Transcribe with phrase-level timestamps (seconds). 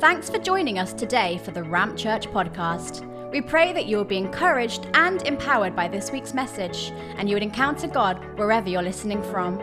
[0.00, 3.08] Thanks for joining us today for the Ramp Church podcast.
[3.30, 7.36] We pray that you will be encouraged and empowered by this week's message, and you
[7.36, 9.60] would encounter God wherever you're listening from.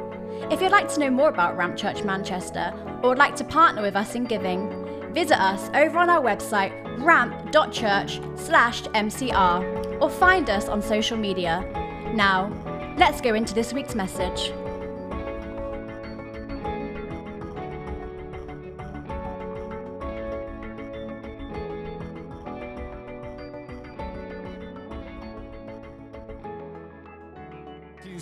[0.49, 2.73] If you'd like to know more about Ramp Church Manchester
[3.03, 6.71] or would like to partner with us in giving, visit us over on our website
[7.03, 11.61] ramp.church/mcr or find us on social media.
[12.15, 12.49] Now,
[12.97, 14.53] let's go into this week's message.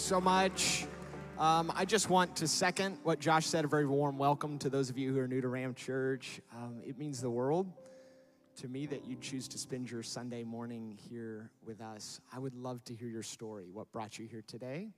[0.09, 0.88] So much.
[1.38, 3.63] Um, I just want to second what Josh said.
[3.63, 6.41] A very warm welcome to those of you who are new to Ramp Church.
[6.52, 7.72] Um, it means the world
[8.55, 12.22] to me that you choose to spend your Sunday morning here with us.
[12.34, 13.68] I would love to hear your story.
[13.72, 14.90] What brought you here today?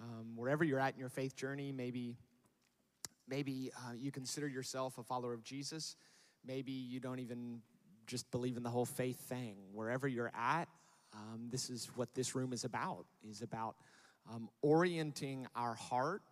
[0.00, 2.16] Um, wherever you're at in your faith journey, maybe
[3.28, 5.94] maybe uh, you consider yourself a follower of Jesus.
[6.44, 7.60] Maybe you don't even
[8.08, 9.54] just believe in the whole faith thing.
[9.72, 10.66] Wherever you're at,
[11.14, 13.06] um, this is what this room is about.
[13.30, 13.76] Is about
[14.30, 16.22] um, orienting our heart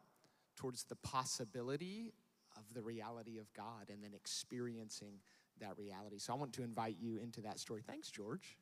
[0.57, 2.13] towards the possibility
[2.57, 5.15] of the reality of God and then experiencing
[5.61, 6.19] that reality.
[6.19, 7.83] So I want to invite you into that story.
[7.87, 8.57] Thanks, George,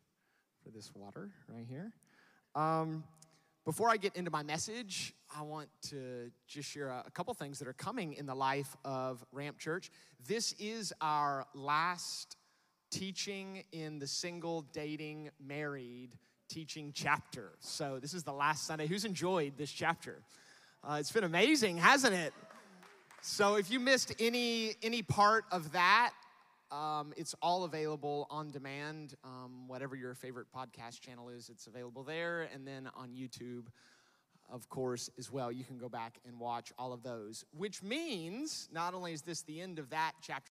[0.62, 1.93] for this water right here.
[2.55, 3.05] Um,
[3.65, 7.59] before I get into my message, I want to just share a, a couple things
[7.59, 9.91] that are coming in the life of Ramp Church.
[10.27, 12.37] This is our last
[12.91, 16.17] teaching in the single, dating, married
[16.49, 17.53] teaching chapter.
[17.61, 18.87] So this is the last Sunday.
[18.87, 20.23] Who's enjoyed this chapter?
[20.83, 22.33] Uh, it's been amazing, hasn't it?
[23.21, 26.13] So if you missed any any part of that,
[26.71, 29.15] um, it's all available on demand.
[29.25, 33.67] Um, whatever your favorite podcast channel is, it's available there, and then on YouTube,
[34.51, 35.51] of course, as well.
[35.53, 37.45] You can go back and watch all of those.
[37.57, 40.51] Which means not only is this the end of that chapter,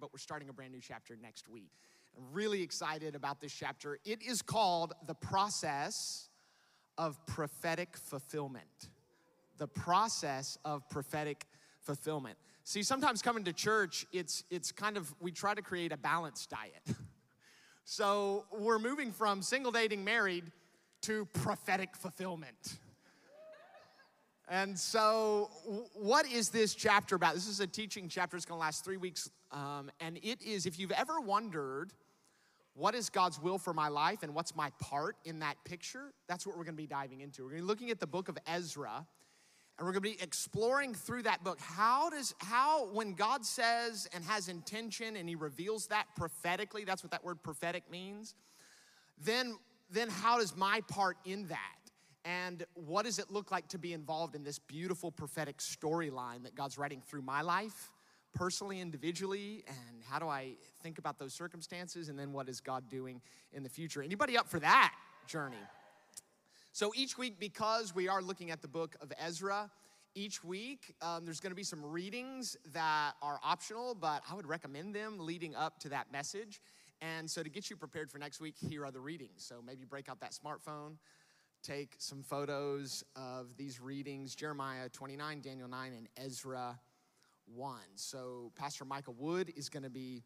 [0.00, 1.70] but we're starting a brand new chapter next week.
[2.16, 3.98] I'm really excited about this chapter.
[4.04, 6.28] It is called The Process
[6.96, 8.90] of Prophetic Fulfillment.
[9.58, 11.46] The process of prophetic
[11.80, 12.36] fulfillment.
[12.64, 16.50] See, sometimes coming to church, it's it's kind of we try to create a balanced
[16.50, 16.82] diet.
[17.84, 20.52] so we're moving from single dating married
[21.02, 22.78] to prophetic fulfillment.
[24.50, 25.50] And so,
[25.92, 27.34] what is this chapter about?
[27.34, 28.34] This is a teaching chapter.
[28.34, 29.30] It's going to last three weeks.
[29.52, 31.92] Um, and it is, if you've ever wondered,
[32.72, 36.14] what is God's will for my life and what's my part in that picture?
[36.28, 37.42] That's what we're going to be diving into.
[37.42, 39.06] We're going to be looking at the book of Ezra,
[39.78, 41.60] and we're going to be exploring through that book.
[41.60, 47.02] How does, how, when God says and has intention and he reveals that prophetically, that's
[47.02, 48.34] what that word prophetic means,
[49.22, 49.58] then,
[49.90, 51.77] then how does my part in that?
[52.28, 56.54] And what does it look like to be involved in this beautiful prophetic storyline that
[56.54, 57.90] God's writing through my life,
[58.34, 59.64] personally, individually?
[59.66, 62.10] And how do I think about those circumstances?
[62.10, 63.22] And then what is God doing
[63.54, 64.02] in the future?
[64.02, 64.92] Anybody up for that
[65.26, 65.56] journey?
[66.72, 69.70] So each week, because we are looking at the book of Ezra,
[70.14, 74.46] each week um, there's going to be some readings that are optional, but I would
[74.46, 76.60] recommend them leading up to that message.
[77.00, 79.44] And so to get you prepared for next week, here are the readings.
[79.44, 80.96] So maybe break out that smartphone
[81.62, 86.78] take some photos of these readings Jeremiah 29, Daniel 9, and Ezra
[87.46, 87.80] 1.
[87.94, 90.22] So, Pastor Michael Wood is going to be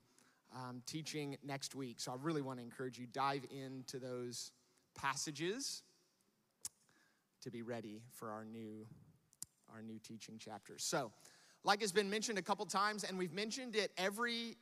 [0.54, 2.00] um, teaching next week.
[2.00, 4.52] So, I really want to encourage you dive into those
[4.94, 5.82] passages
[7.42, 8.86] to be ready for our new
[9.72, 10.84] our new teaching chapters.
[10.84, 11.10] So,
[11.64, 14.56] like has been mentioned a couple times and we've mentioned it every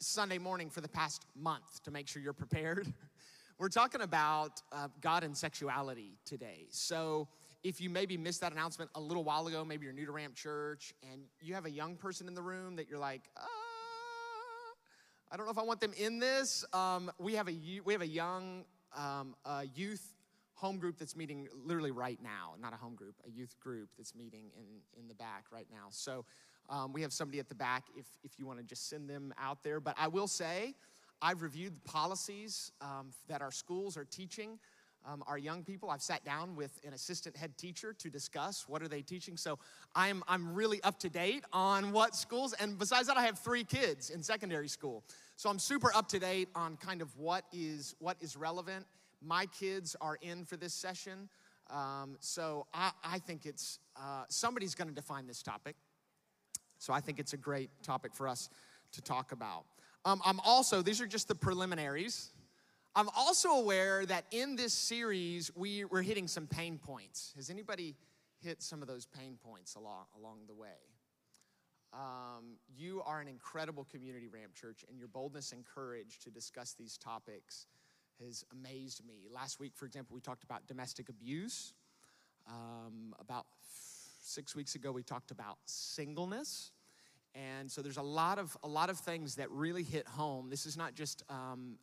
[0.00, 2.92] Sunday morning for the past month to make sure you're prepared.
[3.56, 6.66] We're talking about uh, God and sexuality today.
[6.70, 7.28] So,
[7.62, 10.34] if you maybe missed that announcement a little while ago, maybe you're new to Ramp
[10.34, 13.46] Church and you have a young person in the room that you're like, ah,
[15.30, 16.64] I don't know if I want them in this.
[16.72, 17.54] Um, we have a
[17.84, 18.64] we have a young
[18.96, 20.14] um, a youth
[20.54, 22.54] home group that's meeting literally right now.
[22.60, 25.86] Not a home group, a youth group that's meeting in in the back right now.
[25.90, 26.24] So
[26.68, 29.32] um, we have somebody at the back if if you want to just send them
[29.38, 29.78] out there.
[29.78, 30.74] But I will say.
[31.22, 34.58] I've reviewed the policies um, that our schools are teaching
[35.06, 35.90] um, our young people.
[35.90, 39.36] I've sat down with an assistant head teacher to discuss what are they teaching.
[39.36, 39.58] So
[39.94, 43.64] I'm, I'm really up to date on what schools, and besides that, I have three
[43.64, 45.04] kids in secondary school.
[45.36, 48.86] So I'm super up to date on kind of what is, what is relevant.
[49.22, 51.28] My kids are in for this session.
[51.70, 55.76] Um, so I, I, think it's, uh, somebody's gonna define this topic.
[56.78, 58.50] So I think it's a great topic for us
[58.92, 59.64] to talk about.
[60.04, 62.30] Um, I'm also, these are just the preliminaries.
[62.94, 67.32] I'm also aware that in this series, we, we're hitting some pain points.
[67.36, 67.96] Has anybody
[68.42, 70.68] hit some of those pain points along, along the way?
[71.94, 76.74] Um, you are an incredible community, Ramp Church, and your boldness and courage to discuss
[76.74, 77.66] these topics
[78.22, 79.26] has amazed me.
[79.32, 81.72] Last week, for example, we talked about domestic abuse.
[82.46, 83.46] Um, about
[84.20, 86.72] six weeks ago, we talked about singleness.
[87.34, 90.50] And so there's a lot of a lot of things that really hit home.
[90.50, 91.78] This is not just um,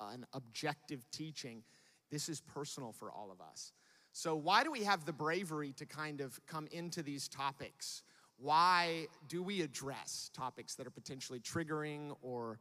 [0.00, 1.62] an objective teaching.
[2.10, 3.72] This is personal for all of us.
[4.12, 8.02] So why do we have the bravery to kind of come into these topics?
[8.36, 12.58] Why do we address topics that are potentially triggering or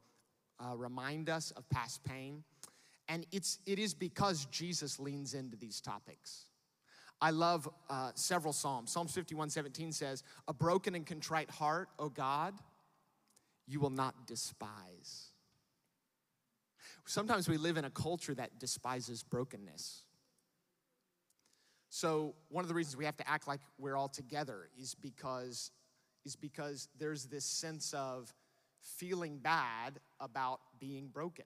[0.59, 2.43] uh, remind us of past pain?
[3.09, 6.45] And it's it is because Jesus leans into these topics.
[7.21, 8.91] I love uh, several Psalms.
[8.91, 12.55] Psalms 51 17 says, A broken and contrite heart, O God,
[13.67, 15.31] you will not despise.
[17.05, 20.03] Sometimes we live in a culture that despises brokenness.
[21.89, 25.71] So, one of the reasons we have to act like we're all together is because,
[26.25, 28.33] is because there's this sense of
[28.81, 31.45] feeling bad about being broken.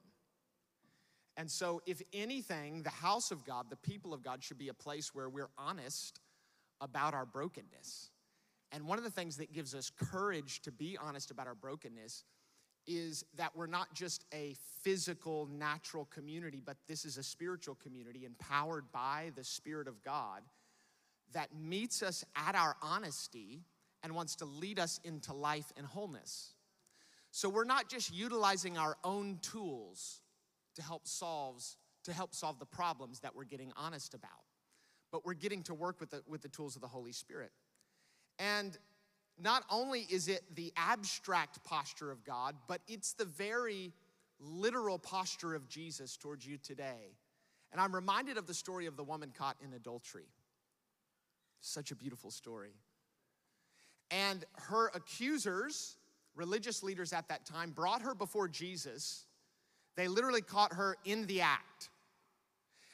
[1.38, 4.74] And so, if anything, the house of God, the people of God, should be a
[4.74, 6.22] place where we're honest
[6.80, 8.12] about our brokenness.
[8.72, 12.24] And one of the things that gives us courage to be honest about our brokenness
[12.88, 18.26] is that we're not just a physical, natural community, but this is a spiritual community
[18.26, 20.44] empowered by the Spirit of God
[21.34, 23.64] that meets us at our honesty
[24.04, 26.54] and wants to lead us into life and wholeness.
[27.32, 30.22] So we're not just utilizing our own tools
[30.76, 34.30] to help solves to help solve the problems that we're getting honest about.
[35.12, 37.52] But we're getting to work with the, with the tools of the Holy Spirit.
[38.40, 38.78] And
[39.42, 43.92] not only is it the abstract posture of God, but it's the very
[44.40, 47.18] literal posture of Jesus towards you today.
[47.72, 50.28] And I'm reminded of the story of the woman caught in adultery.
[51.62, 52.74] Such a beautiful story.
[54.12, 55.98] And her accusers,
[56.36, 59.26] religious leaders at that time, brought her before Jesus
[59.96, 61.90] they literally caught her in the act.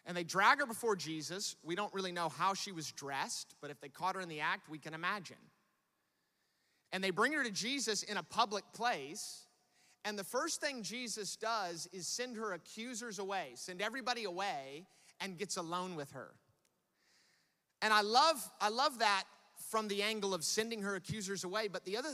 [0.06, 1.56] And they drag her before Jesus.
[1.63, 4.39] We don't really know how she was dressed, but if they caught her in the
[4.39, 5.38] act, we can imagine.
[6.92, 9.45] And they bring her to Jesus in a public place.
[10.03, 14.86] And the first thing Jesus does is send her accusers away, send everybody away,
[15.19, 16.31] and gets alone with her.
[17.81, 19.24] And I love, I love that
[19.69, 21.68] from the angle of sending her accusers away.
[21.68, 22.09] But the other,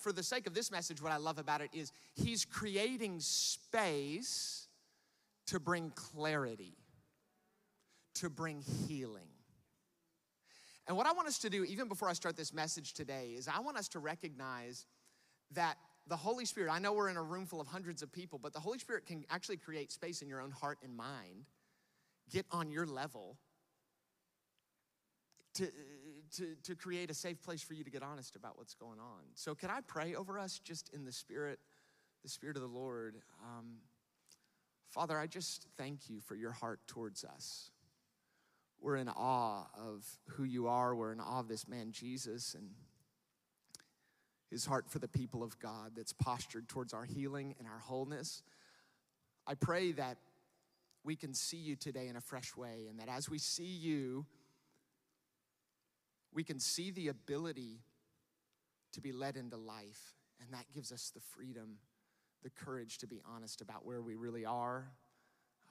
[0.00, 4.68] for the sake of this message, what I love about it is he's creating space
[5.46, 6.74] to bring clarity,
[8.14, 9.28] to bring healing.
[10.86, 13.46] And what I want us to do, even before I start this message today, is
[13.46, 14.86] I want us to recognize
[15.52, 15.76] that
[16.06, 18.52] the Holy Spirit, I know we're in a room full of hundreds of people, but
[18.52, 21.46] the Holy Spirit can actually create space in your own heart and mind,
[22.30, 23.36] get on your level
[25.54, 25.68] to,
[26.36, 29.22] to, to create a safe place for you to get honest about what's going on.
[29.34, 31.58] So, can I pray over us just in the Spirit,
[32.22, 33.16] the Spirit of the Lord?
[33.42, 33.78] Um,
[34.88, 37.70] Father, I just thank you for your heart towards us.
[38.80, 40.94] We're in awe of who you are.
[40.94, 42.70] We're in awe of this man, Jesus, and
[44.50, 48.42] his heart for the people of God that's postured towards our healing and our wholeness.
[49.46, 50.16] I pray that
[51.04, 54.26] we can see you today in a fresh way, and that as we see you,
[56.32, 57.80] we can see the ability
[58.92, 61.78] to be led into life, and that gives us the freedom,
[62.42, 64.90] the courage to be honest about where we really are.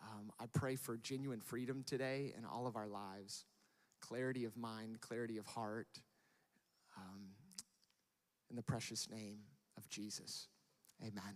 [0.02, 3.46] Um, I pray for genuine freedom today in all of our lives
[4.02, 6.00] clarity of mind, clarity of heart,
[6.98, 7.22] um,
[8.50, 9.40] in the precious name
[9.78, 10.48] of Jesus.
[11.02, 11.36] Amen.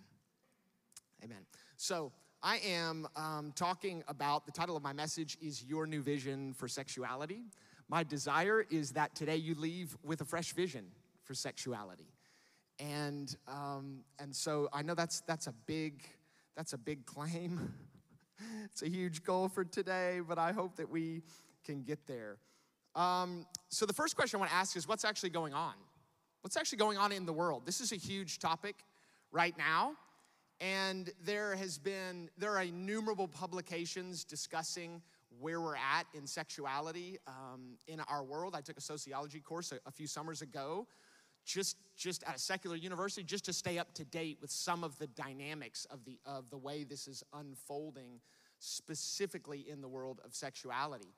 [1.24, 1.46] Amen.
[1.77, 2.12] So,
[2.46, 6.68] I am um, talking about the title of my message is Your New Vision for
[6.68, 7.44] Sexuality.
[7.90, 10.86] My desire is that today you leave with a fresh vision
[11.24, 12.08] for sexuality.
[12.80, 16.04] And, um, and so I know that's, that's, a big,
[16.56, 17.74] that's a big claim.
[18.66, 21.22] it's a huge goal for today, but I hope that we
[21.63, 22.38] can get there.
[22.96, 25.74] Um, so the first question I want to ask is what's actually going on?
[26.42, 27.63] What's actually going on in the world?
[27.66, 28.75] This is a huge topic
[29.32, 29.94] right now.
[30.60, 35.02] And there has been, there are innumerable publications discussing
[35.40, 38.56] where we're at in sexuality um, in our world.
[38.56, 40.88] I took a sociology course a, a, few summers ago,
[41.46, 44.98] just just at a secular university, just to stay up to date with some of
[45.00, 48.20] the dynamics of the of the way this is unfolding,
[48.60, 51.13] specifically in the world of sexuality.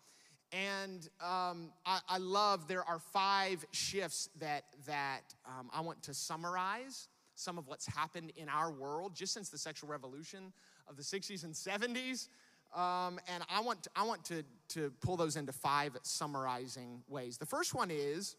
[0.51, 6.13] And um, I, I, love there are five shifts that that um, I want to
[6.13, 10.53] summarize some of what's happened in our world just since the sexual revolution
[10.87, 12.29] of the 60s and 70s
[12.75, 17.37] um, and I want, to, I want to, to pull those into five summarizing ways.
[17.37, 18.35] The first one is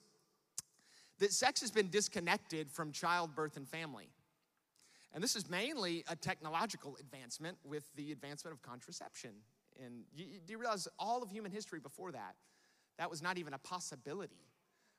[1.18, 4.10] that sex has been disconnected from childbirth and family.
[5.14, 9.30] And this is mainly a technological advancement with the advancement of contraception.
[9.82, 12.34] And you, do you realize all of human history before that,
[12.98, 14.44] that was not even a possibility?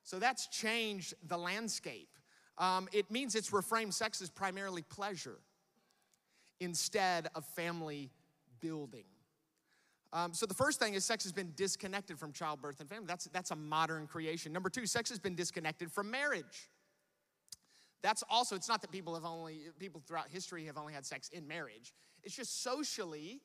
[0.04, 2.10] So that's changed the landscape.
[2.58, 5.38] Um, it means it's reframed sex as primarily pleasure
[6.60, 8.10] instead of family
[8.60, 9.04] building.
[10.18, 13.06] Um, so the first thing is sex has been disconnected from childbirth and family.
[13.08, 14.52] That's, that's a modern creation.
[14.52, 16.70] Number two, sex has been disconnected from marriage.
[18.02, 21.30] That's also, it's not that people have only, people throughout history have only had sex
[21.30, 21.94] in marriage.
[22.24, 23.42] It's just socially,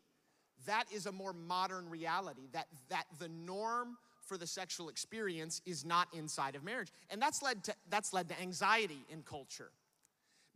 [0.64, 5.85] that is a more modern reality, that, that the norm for the sexual experience is
[5.85, 6.88] not inside of marriage.
[7.11, 9.73] And that's led to, that's led to anxiety in culture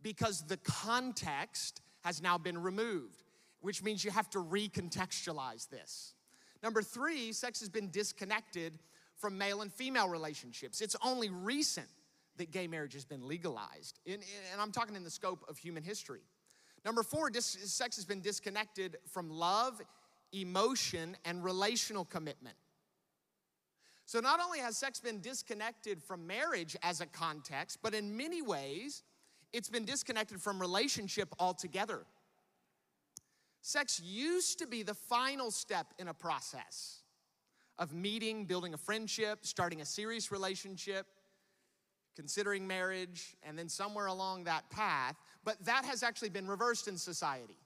[0.01, 3.21] because the context has now been removed,
[3.61, 6.13] which means you have to recontextualize this.
[6.63, 8.79] Number three, sex has been disconnected
[9.15, 10.81] from male and female relationships.
[10.81, 11.87] It's only recent
[12.37, 14.21] that gay marriage has been legalized, in, in,
[14.51, 16.21] and I'm talking in the scope of human history.
[16.85, 19.81] Number four, dis, sex has been disconnected from love,
[20.31, 22.55] emotion, and relational commitment.
[24.05, 28.41] So, not only has sex been disconnected from marriage as a context, but in many
[28.41, 29.03] ways,
[29.51, 32.05] it's been disconnected from relationship altogether.
[33.67, 37.01] Sex used to be the final step in a process
[37.77, 41.05] of meeting, building a friendship, starting a serious relationship,
[42.15, 45.17] considering marriage, and then somewhere along that path.
[45.43, 47.57] But that has actually been reversed in society.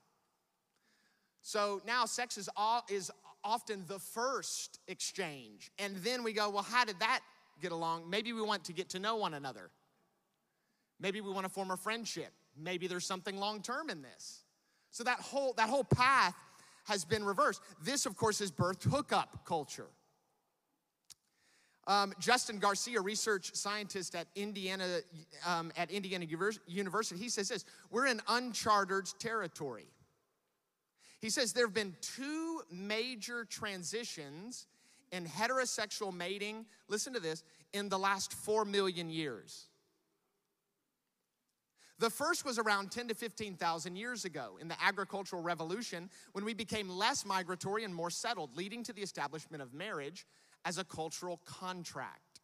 [1.44, 3.12] So now sex is, all, is
[3.44, 5.70] often the first exchange.
[5.78, 7.20] And then we go, well, how did that
[7.62, 8.10] get along?
[8.10, 9.70] Maybe we want to get to know one another.
[11.00, 12.32] Maybe we want to form a friendship.
[12.58, 14.46] Maybe there's something long term in this.
[14.92, 16.36] So that whole, that whole path
[16.86, 17.62] has been reversed.
[17.84, 19.88] This, of course, is birthed hookup culture.
[21.88, 25.00] Um, Justin Garcia, research scientist at Indiana,
[25.46, 26.26] um, at Indiana
[26.68, 29.88] University, he says this: We're in uncharted territory.
[31.20, 34.68] He says there have been two major transitions
[35.12, 37.44] in heterosexual mating, listen to this,
[37.74, 39.68] in the last four million years.
[42.02, 46.56] The first was around 10 to 15,000 years ago in the agricultural revolution when we
[46.56, 50.26] became less migratory and more settled, leading to the establishment of marriage
[50.66, 52.42] as a cultural contract.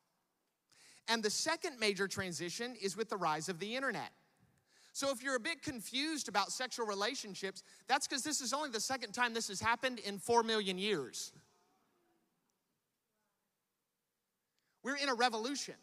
[1.08, 4.12] And the second major transition is with the rise of the internet.
[4.94, 8.80] So if you're a bit confused about sexual relationships, that's because this is only the
[8.80, 11.32] second time this has happened in four million years.
[14.84, 15.76] We're in a revolution.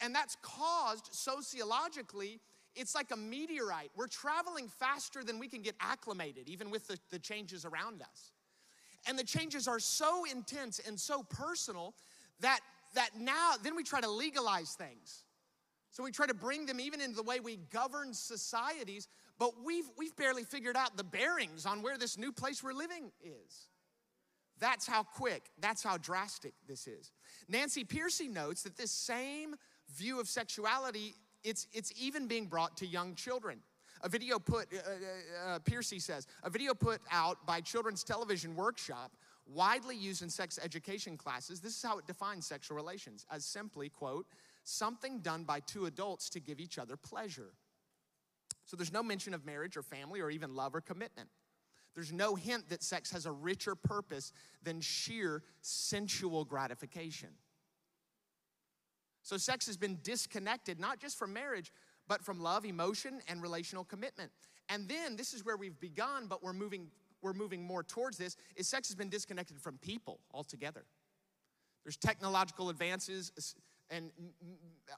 [0.00, 2.40] And that's caused sociologically,
[2.74, 3.90] it's like a meteorite.
[3.96, 8.32] We're traveling faster than we can get acclimated, even with the, the changes around us.
[9.06, 11.94] And the changes are so intense and so personal
[12.40, 12.60] that,
[12.94, 15.24] that now, then we try to legalize things.
[15.90, 19.90] So we try to bring them even into the way we govern societies, but we've,
[19.98, 23.68] we've barely figured out the bearings on where this new place we're living is.
[24.60, 27.10] That's how quick, that's how drastic this is.
[27.48, 29.56] Nancy Pearcey notes that this same
[29.90, 33.60] view of sexuality, it's, it's even being brought to young children.
[34.02, 38.56] A video put, uh, uh, uh Pearcey says, a video put out by Children's Television
[38.56, 39.12] Workshop,
[39.46, 43.88] widely used in sex education classes, this is how it defines sexual relations as simply,
[43.88, 44.26] quote,
[44.64, 47.52] something done by two adults to give each other pleasure.
[48.64, 51.28] So there's no mention of marriage or family or even love or commitment.
[51.94, 54.32] There's no hint that sex has a richer purpose
[54.62, 57.30] than sheer sensual gratification.
[59.22, 61.72] So sex has been disconnected not just from marriage,
[62.08, 64.30] but from love, emotion, and relational commitment.
[64.68, 66.88] And then this is where we've begun, but we're moving
[67.22, 70.84] we're moving more towards this is sex has been disconnected from people altogether.
[71.84, 74.10] There's technological advances uh, and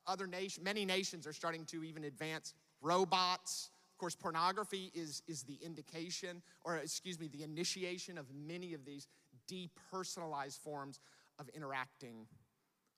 [0.06, 2.52] other nation, many nations are starting to even advance
[2.82, 3.70] robots.
[3.94, 8.84] Of course, pornography is, is the indication, or excuse me, the initiation of many of
[8.84, 9.08] these
[9.50, 11.00] depersonalized forms
[11.38, 12.26] of interacting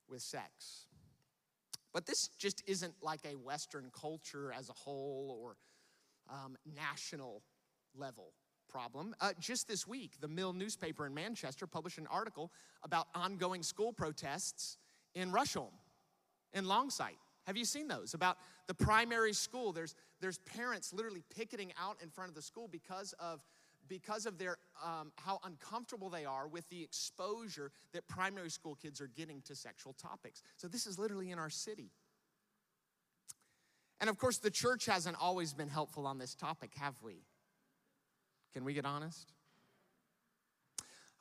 [0.08, 0.86] with sex.
[1.94, 5.56] But this just isn't like a Western culture as a whole or
[6.28, 7.42] um, national
[7.94, 8.32] level
[8.68, 9.14] problem.
[9.20, 12.50] Uh, just this week, the Mill newspaper in Manchester published an article
[12.82, 14.76] about ongoing school protests
[15.14, 15.70] in Rusholme
[16.52, 17.16] in Longsight.
[17.46, 18.14] Have you seen those?
[18.14, 19.72] About the primary school.
[19.72, 23.40] There's, there's parents literally picketing out in front of the school because of,
[23.88, 29.00] because of their, um, how uncomfortable they are with the exposure that primary school kids
[29.00, 30.42] are getting to sexual topics.
[30.56, 31.90] So this is literally in our city.
[34.00, 37.24] And of course, the church hasn't always been helpful on this topic, have we?
[38.52, 39.32] Can we get honest?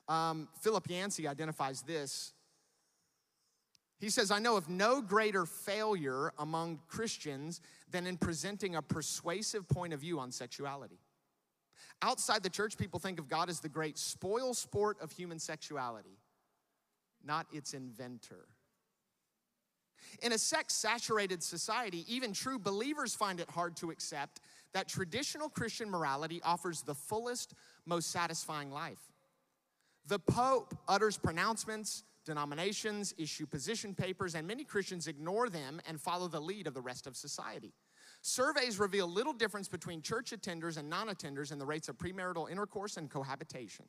[0.07, 2.33] Um, Philip Yancey identifies this
[3.99, 9.65] He says, I know of no greater failure among Christians than in presenting a persuasive
[9.69, 10.99] point of view on sexuality.
[12.01, 16.17] Outside the church, people think of God as the great spoil sport of human sexuality,
[17.23, 18.47] not its inventor.
[20.21, 24.41] In a sex saturated society, even true believers find it hard to accept
[24.73, 27.53] that traditional Christian morality offers the fullest,
[27.85, 28.99] most satisfying life.
[30.07, 36.27] The Pope utters pronouncements, denominations issue position papers, and many Christians ignore them and follow
[36.27, 37.73] the lead of the rest of society.
[38.25, 42.49] Surveys reveal little difference between church attenders and non attenders in the rates of premarital
[42.49, 43.83] intercourse and cohabitation.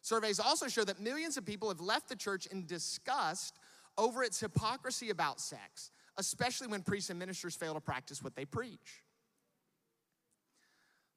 [0.00, 3.58] Surveys also show that millions of people have left the church in disgust
[3.98, 8.46] over its hypocrisy about sex, especially when priests and ministers fail to practice what they
[8.46, 9.02] preach.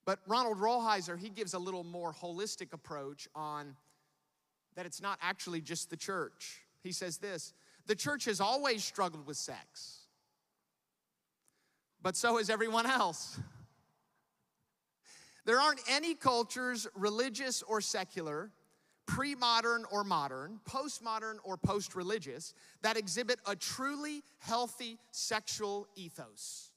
[0.03, 3.77] But Ronald Rolheiser, he gives a little more holistic approach on
[4.75, 6.59] that it's not actually just the church.
[6.83, 7.53] He says this
[7.85, 9.98] the church has always struggled with sex,
[12.01, 13.39] but so is everyone else.
[15.45, 18.51] There aren't any cultures, religious or secular,
[19.05, 22.53] pre modern or modern, post modern or post religious,
[22.83, 26.71] that exhibit a truly healthy sexual ethos.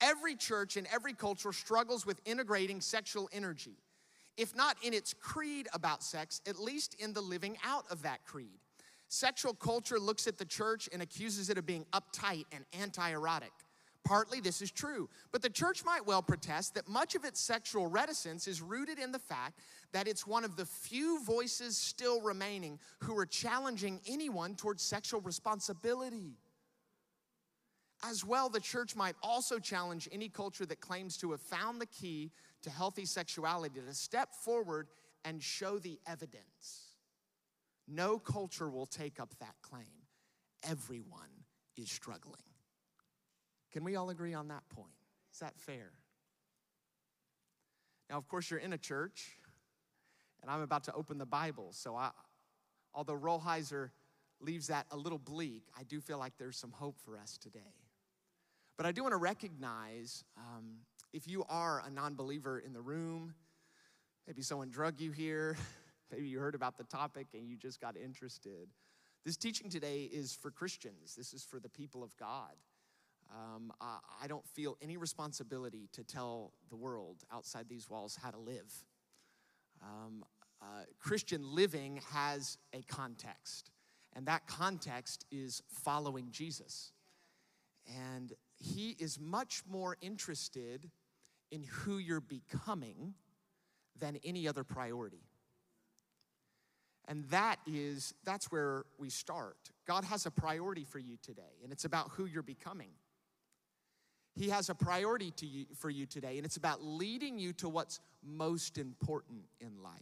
[0.00, 3.78] Every church and every culture struggles with integrating sexual energy,
[4.36, 8.24] if not in its creed about sex, at least in the living out of that
[8.24, 8.60] creed.
[9.08, 13.52] Sexual culture looks at the church and accuses it of being uptight and anti erotic.
[14.06, 17.88] Partly this is true, but the church might well protest that much of its sexual
[17.88, 19.58] reticence is rooted in the fact
[19.92, 25.20] that it's one of the few voices still remaining who are challenging anyone towards sexual
[25.22, 26.38] responsibility.
[28.04, 31.86] As well, the church might also challenge any culture that claims to have found the
[31.86, 32.30] key
[32.62, 34.86] to healthy sexuality to step forward
[35.24, 36.92] and show the evidence.
[37.88, 40.06] No culture will take up that claim.
[40.62, 41.44] Everyone
[41.76, 42.55] is struggling.
[43.72, 44.94] Can we all agree on that point?
[45.32, 45.92] Is that fair?
[48.08, 49.38] Now, of course, you're in a church,
[50.40, 51.68] and I'm about to open the Bible.
[51.72, 52.10] So, I,
[52.94, 53.90] although Rolheiser
[54.40, 57.74] leaves that a little bleak, I do feel like there's some hope for us today.
[58.76, 60.76] But I do want to recognize um,
[61.12, 63.34] if you are a non believer in the room,
[64.26, 65.56] maybe someone drug you here,
[66.12, 68.68] maybe you heard about the topic and you just got interested.
[69.24, 72.52] This teaching today is for Christians, this is for the people of God.
[73.34, 78.30] Um, I, I don't feel any responsibility to tell the world outside these walls how
[78.30, 78.72] to live.
[79.82, 80.24] Um,
[80.62, 83.70] uh, Christian living has a context,
[84.14, 86.92] and that context is following Jesus.
[88.12, 90.90] And he is much more interested
[91.50, 93.14] in who you're becoming
[93.98, 95.22] than any other priority.
[97.08, 99.56] And that is, that's where we start.
[99.86, 102.90] God has a priority for you today, and it's about who you're becoming.
[104.36, 107.70] He has a priority to you, for you today, and it's about leading you to
[107.70, 109.94] what's most important in life.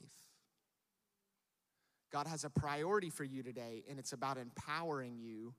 [2.12, 5.54] God has a priority for you today, and it's about empowering you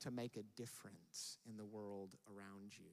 [0.00, 2.90] to make a difference in the world around you.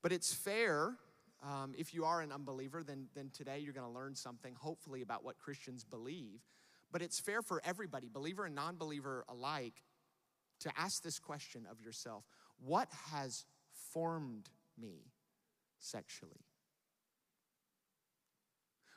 [0.00, 0.94] But it's fair,
[1.42, 5.02] um, if you are an unbeliever, then, then today you're going to learn something, hopefully,
[5.02, 6.40] about what Christians believe.
[6.92, 9.82] But it's fair for everybody, believer and non believer alike,
[10.60, 12.24] to ask this question of yourself
[12.58, 13.44] What has
[13.92, 14.48] formed
[14.78, 15.12] me
[15.78, 16.44] sexually?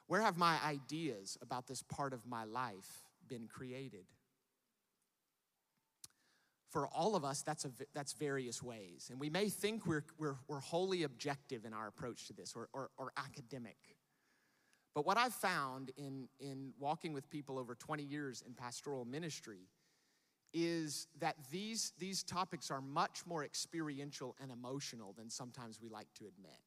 [0.07, 4.05] Where have my ideas about this part of my life been created?
[6.69, 9.07] For all of us, that's, a, that's various ways.
[9.09, 12.69] And we may think we're, we're, we're wholly objective in our approach to this or,
[12.73, 13.77] or, or academic.
[14.93, 19.69] But what I've found in, in walking with people over 20 years in pastoral ministry
[20.53, 26.13] is that these, these topics are much more experiential and emotional than sometimes we like
[26.15, 26.57] to admit.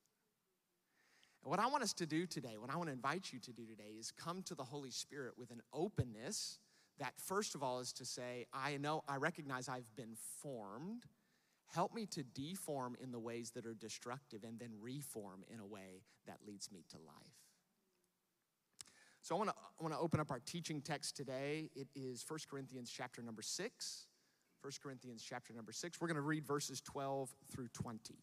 [1.42, 3.53] And what I want us to do today, what I want to invite you to
[3.53, 6.59] do today, is come to the Holy Spirit with an openness
[6.99, 11.05] that, first of all, is to say, I know, I recognize I've been formed.
[11.66, 15.66] Help me to deform in the ways that are destructive and then reform in a
[15.66, 17.44] way that leads me to life.
[19.25, 21.71] So I want to I want to open up our teaching text today.
[21.75, 24.07] It is 1 Corinthians chapter number 6.
[24.61, 25.99] 1 Corinthians chapter number 6.
[25.99, 28.19] We're going to read verses 12 through 20.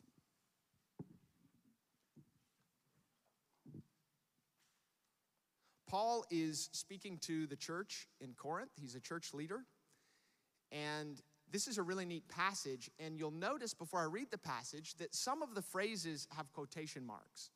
[5.89, 8.69] Paul is speaking to the church in Corinth.
[8.79, 9.61] He's a church leader.
[10.71, 11.19] And
[11.51, 12.91] this is a really neat passage.
[12.99, 17.03] And you'll notice before I read the passage that some of the phrases have quotation
[17.03, 17.49] marks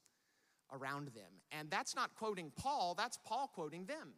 [0.73, 1.41] around them.
[1.51, 4.13] And that's not quoting Paul, that's Paul quoting them.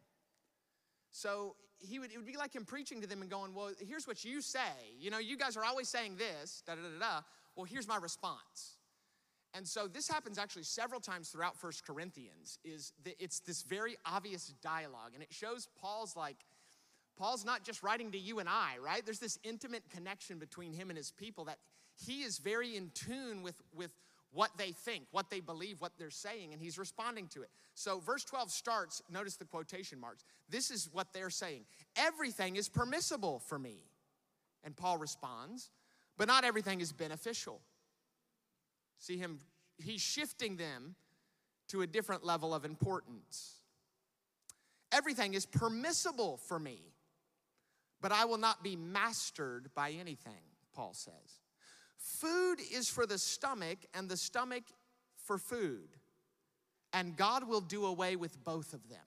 [1.10, 4.06] So he would, it would be like him preaching to them and going, Well, here's
[4.06, 4.60] what you say.
[4.98, 7.20] You know, you guys are always saying this, da da da da.
[7.56, 8.76] Well, here's my response.
[9.54, 13.96] And so this happens actually several times throughout First Corinthians, is that it's this very
[14.04, 15.12] obvious dialogue.
[15.14, 16.36] And it shows Paul's like,
[17.16, 19.04] Paul's not just writing to you and I, right?
[19.04, 21.58] There's this intimate connection between him and his people that
[21.96, 23.90] he is very in tune with, with
[24.32, 27.50] what they think, what they believe, what they're saying, and he's responding to it.
[27.74, 30.24] So, verse 12 starts, notice the quotation marks.
[30.48, 31.64] This is what they're saying
[31.96, 33.78] Everything is permissible for me.
[34.64, 35.70] And Paul responds,
[36.16, 37.60] but not everything is beneficial.
[38.98, 39.38] See him,
[39.78, 40.96] he's shifting them
[41.68, 43.60] to a different level of importance.
[44.90, 46.80] Everything is permissible for me,
[48.00, 50.42] but I will not be mastered by anything,
[50.74, 51.40] Paul says.
[51.98, 54.64] Food is for the stomach, and the stomach
[55.24, 55.88] for food.
[56.92, 58.98] And God will do away with both of them,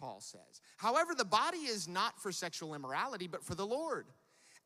[0.00, 0.60] Paul says.
[0.76, 4.06] However, the body is not for sexual immorality, but for the Lord,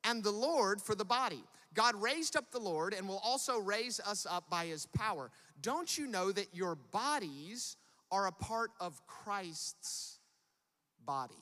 [0.05, 1.43] and the Lord for the body.
[1.75, 5.31] God raised up the Lord and will also raise us up by his power.
[5.61, 7.77] Don't you know that your bodies
[8.11, 10.19] are a part of Christ's
[11.05, 11.35] body?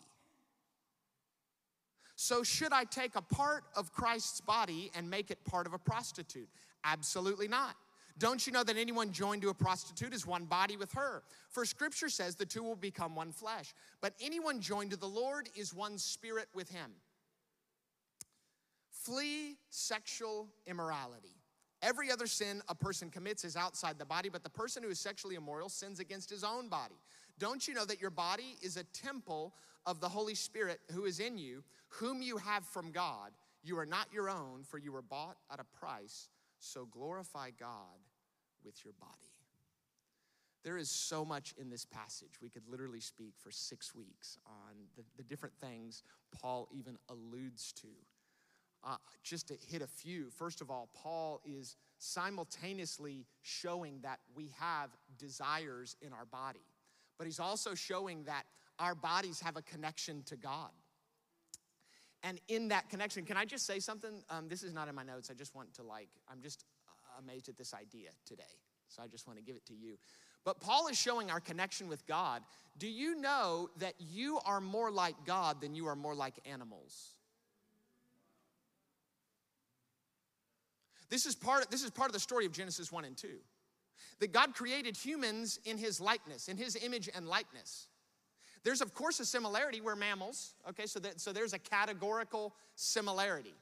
[2.21, 5.79] So, should I take a part of Christ's body and make it part of a
[5.79, 6.49] prostitute?
[6.83, 7.77] Absolutely not.
[8.19, 11.23] Don't you know that anyone joined to a prostitute is one body with her?
[11.49, 13.73] For scripture says the two will become one flesh.
[14.01, 16.91] But anyone joined to the Lord is one spirit with him.
[18.91, 21.37] Flee sexual immorality.
[21.83, 24.99] Every other sin a person commits is outside the body, but the person who is
[24.99, 26.97] sexually immoral sins against his own body.
[27.39, 29.55] Don't you know that your body is a temple
[29.89, 33.33] of the Holy Spirit who is in you, whom you have from God?
[33.65, 36.29] You are not your own, for you were bought at a price.
[36.61, 37.99] So glorify God
[38.65, 39.13] with your body.
[40.63, 42.41] There is so much in this passage.
[42.43, 46.03] We could literally speak for six weeks on the, the different things
[46.39, 47.89] Paul even alludes to.
[48.85, 54.51] Uh, just to hit a few, first of all, Paul is simultaneously showing that we
[54.61, 56.61] have desires in our body
[57.19, 58.45] but he's also showing that
[58.79, 60.71] our bodies have a connection to God.
[62.23, 64.23] And in that connection, can I just say something?
[64.29, 65.31] Um, this is not in my notes.
[65.31, 66.65] I just want to, like, I'm just
[67.19, 68.43] amazed at this idea today.
[68.89, 69.99] So I just want to give it to you.
[70.45, 72.43] But Paul is showing our connection with God.
[72.79, 77.15] Do you know that you are more like God than you are more like animals?
[81.11, 83.29] This is part, of, this is part of the story of Genesis 1 and 2
[84.21, 87.87] that God created humans in his likeness, in his image and likeness.
[88.65, 89.81] There's, of course, a similarity.
[89.81, 93.55] We're mammals, okay, so, that, so there's a categorical similarity.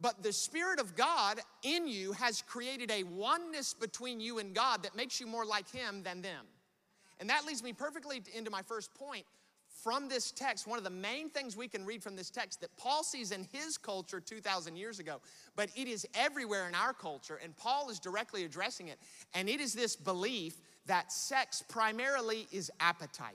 [0.00, 4.82] But the Spirit of God in you has created a oneness between you and God
[4.82, 6.46] that makes you more like Him than them.
[7.20, 9.24] And that leads me perfectly into my first point
[9.84, 12.74] from this text, one of the main things we can read from this text that
[12.78, 15.20] Paul sees in his culture 2,000 years ago,
[15.56, 18.98] but it is everywhere in our culture, and Paul is directly addressing it.
[19.34, 23.34] And it is this belief that sex primarily is appetite.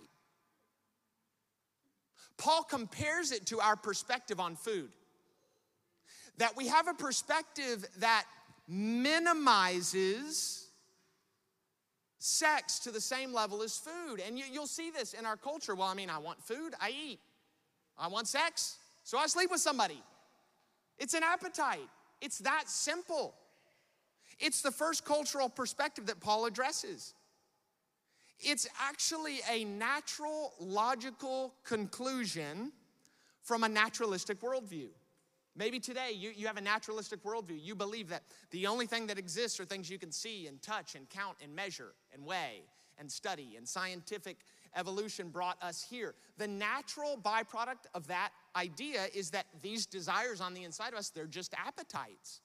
[2.39, 4.89] Paul compares it to our perspective on food.
[6.37, 8.23] That we have a perspective that
[8.67, 10.67] minimizes
[12.17, 14.21] sex to the same level as food.
[14.25, 15.75] And you, will see this in our culture.
[15.75, 17.19] Well, I mean, I want food, I eat.
[17.97, 20.01] I want sex, so I sleep with somebody.
[20.97, 21.89] It's an appetite,
[22.21, 23.35] it's that simple.
[24.39, 27.13] It's the first cultural perspective that Paul addresses.
[28.39, 32.71] It's actually a natural, logical conclusion
[33.41, 34.87] from a naturalistic worldview.
[35.55, 37.59] Maybe today you, you have a naturalistic worldview.
[37.61, 40.95] You believe that the only thing that exists are things you can see and touch
[40.95, 42.61] and count and measure and weigh
[42.97, 44.37] and study, and scientific
[44.75, 46.15] evolution brought us here.
[46.37, 51.09] The natural byproduct of that idea is that these desires on the inside of us,
[51.09, 52.41] they're just appetites.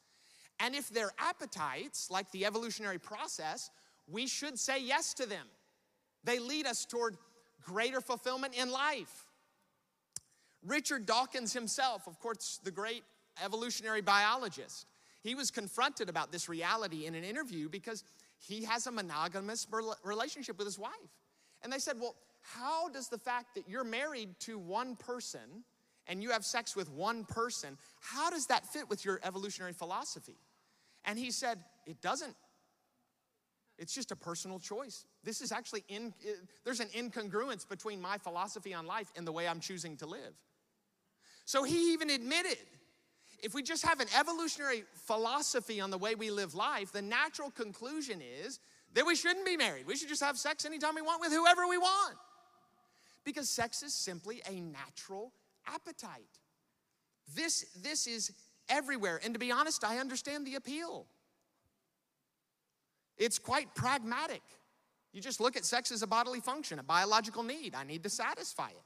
[0.60, 3.70] And if they're appetites, like the evolutionary process,
[4.08, 5.46] we should say yes to them.
[6.24, 7.16] They lead us toward
[7.62, 9.26] greater fulfillment in life.
[10.64, 13.04] Richard Dawkins himself, of course, the great
[13.42, 14.86] evolutionary biologist,
[15.22, 18.04] he was confronted about this reality in an interview because
[18.38, 19.66] he has a monogamous
[20.04, 20.92] relationship with his wife.
[21.62, 25.64] And they said, Well, how does the fact that you're married to one person
[26.06, 30.36] and you have sex with one person, how does that fit with your evolutionary philosophy?
[31.06, 32.36] And he said, It doesn't.
[33.78, 35.04] It's just a personal choice.
[35.24, 36.14] This is actually, in,
[36.64, 40.34] there's an incongruence between my philosophy on life and the way I'm choosing to live.
[41.44, 42.58] So he even admitted
[43.42, 47.50] if we just have an evolutionary philosophy on the way we live life, the natural
[47.50, 48.58] conclusion is
[48.94, 49.86] that we shouldn't be married.
[49.86, 52.16] We should just have sex anytime we want with whoever we want.
[53.22, 55.32] Because sex is simply a natural
[55.66, 56.22] appetite.
[57.34, 58.32] This, this is
[58.70, 59.20] everywhere.
[59.22, 61.06] And to be honest, I understand the appeal.
[63.18, 64.42] It's quite pragmatic.
[65.12, 67.74] You just look at sex as a bodily function, a biological need.
[67.74, 68.82] I need to satisfy it.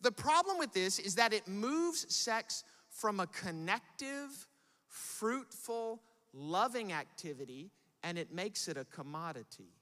[0.00, 4.46] The problem with this is that it moves sex from a connective,
[4.88, 7.70] fruitful, loving activity
[8.02, 9.72] and it makes it a commodity.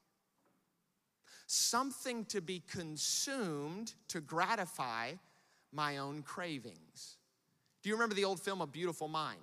[1.46, 5.12] Something to be consumed to gratify
[5.72, 7.16] my own cravings.
[7.82, 9.40] Do you remember the old film A Beautiful Mind?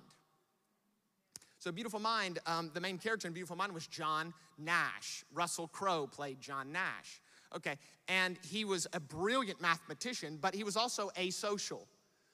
[1.60, 5.26] So, Beautiful Mind, um, the main character in Beautiful Mind was John Nash.
[5.30, 7.20] Russell Crowe played John Nash.
[7.54, 7.76] Okay,
[8.08, 11.82] and he was a brilliant mathematician, but he was also asocial.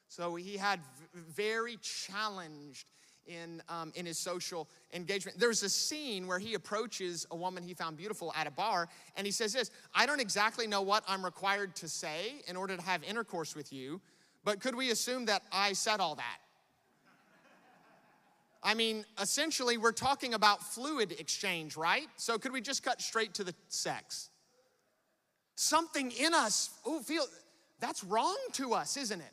[0.06, 0.78] So he had
[1.12, 2.86] very challenged
[3.26, 5.40] in, um, in his social engagement.
[5.40, 9.26] There's a scene where he approaches a woman he found beautiful at a bar, and
[9.26, 12.82] he says this I don't exactly know what I'm required to say in order to
[12.82, 14.00] have intercourse with you,
[14.44, 16.38] but could we assume that I said all that?
[18.62, 22.08] I mean, essentially, we're talking about fluid exchange, right?
[22.16, 24.30] So could we just cut straight to the sex?
[25.54, 27.24] Something in us, oh, feel
[27.80, 29.32] that's wrong to us, isn't it?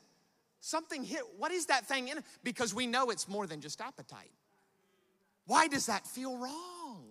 [0.60, 2.20] Something hit, what is that thing in?
[2.44, 4.32] Because we know it's more than just appetite.
[5.46, 7.04] Why does that feel wrong?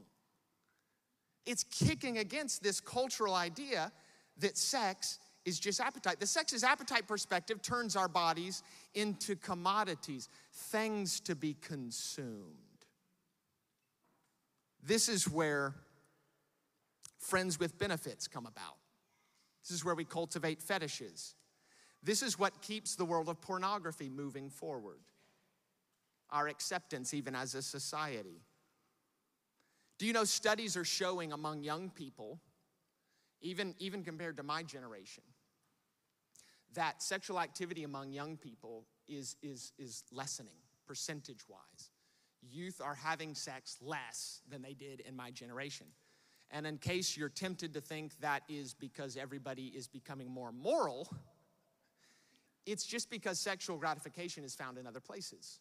[1.45, 3.93] It's kicking against this cultural idea
[4.39, 6.21] that sex is just appetite.
[6.21, 8.63] The sex is appetite perspective turns our bodies
[8.95, 12.57] into commodities, things to be consumed.
[14.83, 15.75] This is where
[17.19, 18.77] friends with benefits come about.
[19.63, 21.35] This is where we cultivate fetishes.
[22.03, 25.01] This is what keeps the world of pornography moving forward.
[26.31, 28.43] Our acceptance, even as a society.
[29.99, 32.41] Do you know studies are showing among young people,
[33.41, 35.23] even, even compared to my generation,
[36.75, 40.55] that sexual activity among young people is, is, is lessening
[40.87, 41.91] percentage wise.
[42.43, 45.87] Youth are having sex less than they did in my generation.
[46.51, 51.09] And in case you're tempted to think that is because everybody is becoming more moral,
[52.67, 55.61] it's just because sexual gratification is found in other places,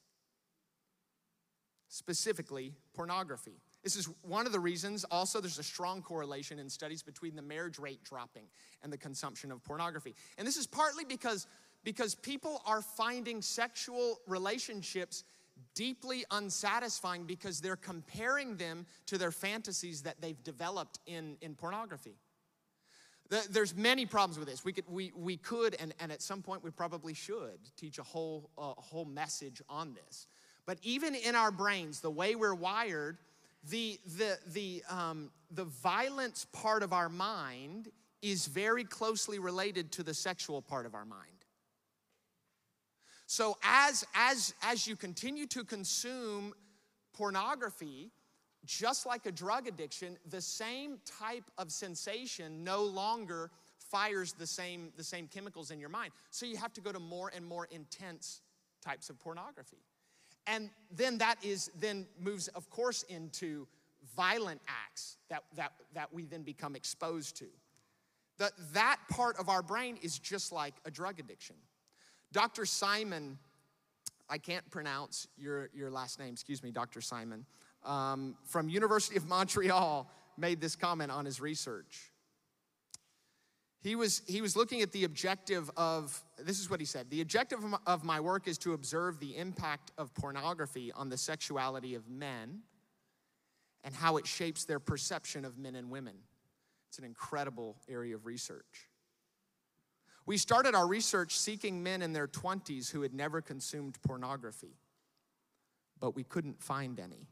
[1.87, 3.61] specifically pornography.
[3.83, 5.03] This is one of the reasons.
[5.05, 8.43] Also, there's a strong correlation in studies between the marriage rate dropping
[8.83, 10.13] and the consumption of pornography.
[10.37, 11.47] And this is partly because,
[11.83, 15.23] because people are finding sexual relationships
[15.73, 22.15] deeply unsatisfying because they're comparing them to their fantasies that they've developed in, in pornography.
[23.49, 24.65] There's many problems with this.
[24.65, 28.03] We could, we, we could and, and at some point we probably should teach a
[28.03, 30.27] whole, a whole message on this.
[30.65, 33.17] But even in our brains, the way we're wired,
[33.69, 37.89] the, the, the, um, the violence part of our mind
[38.21, 41.40] is very closely related to the sexual part of our mind.
[43.31, 46.53] So as, as, as you continue to consume
[47.13, 48.11] pornography,
[48.65, 54.91] just like a drug addiction, the same type of sensation no longer fires the same,
[54.97, 56.11] the same chemicals in your mind.
[56.29, 58.41] So you have to go to more and more intense
[58.83, 59.79] types of pornography.
[60.45, 63.65] And then that is then moves, of course, into
[64.13, 67.45] violent acts that, that, that we then become exposed to.
[68.39, 71.55] That that part of our brain is just like a drug addiction.
[72.31, 72.65] Dr.
[72.65, 73.37] Simon,
[74.29, 77.01] I can't pronounce your, your last name, excuse me, Dr.
[77.01, 77.45] Simon
[77.83, 82.11] um, from University of Montreal made this comment on his research.
[83.81, 87.21] He was, he was looking at the objective of, this is what he said the
[87.21, 92.07] objective of my work is to observe the impact of pornography on the sexuality of
[92.07, 92.59] men
[93.83, 96.13] and how it shapes their perception of men and women.
[96.89, 98.87] It's an incredible area of research.
[100.25, 104.77] We started our research seeking men in their 20s who had never consumed pornography,
[105.99, 107.27] but we couldn't find any.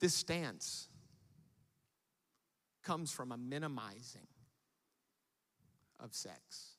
[0.00, 0.88] This stance
[2.82, 4.28] comes from a minimizing
[5.98, 6.73] of sex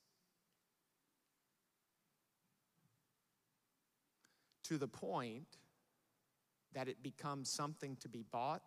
[4.67, 5.57] to the point
[6.73, 8.61] that it becomes something to be bought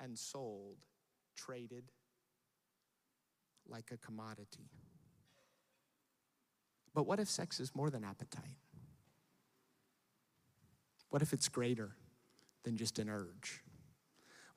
[0.00, 0.76] and sold,
[1.36, 1.84] traded
[3.68, 4.70] like a commodity.
[6.94, 8.56] But what if sex is more than appetite?
[11.10, 11.92] What if it's greater
[12.64, 13.62] than just an urge?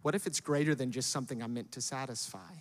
[0.01, 2.53] What if it's greater than just something I'm meant to satisfy?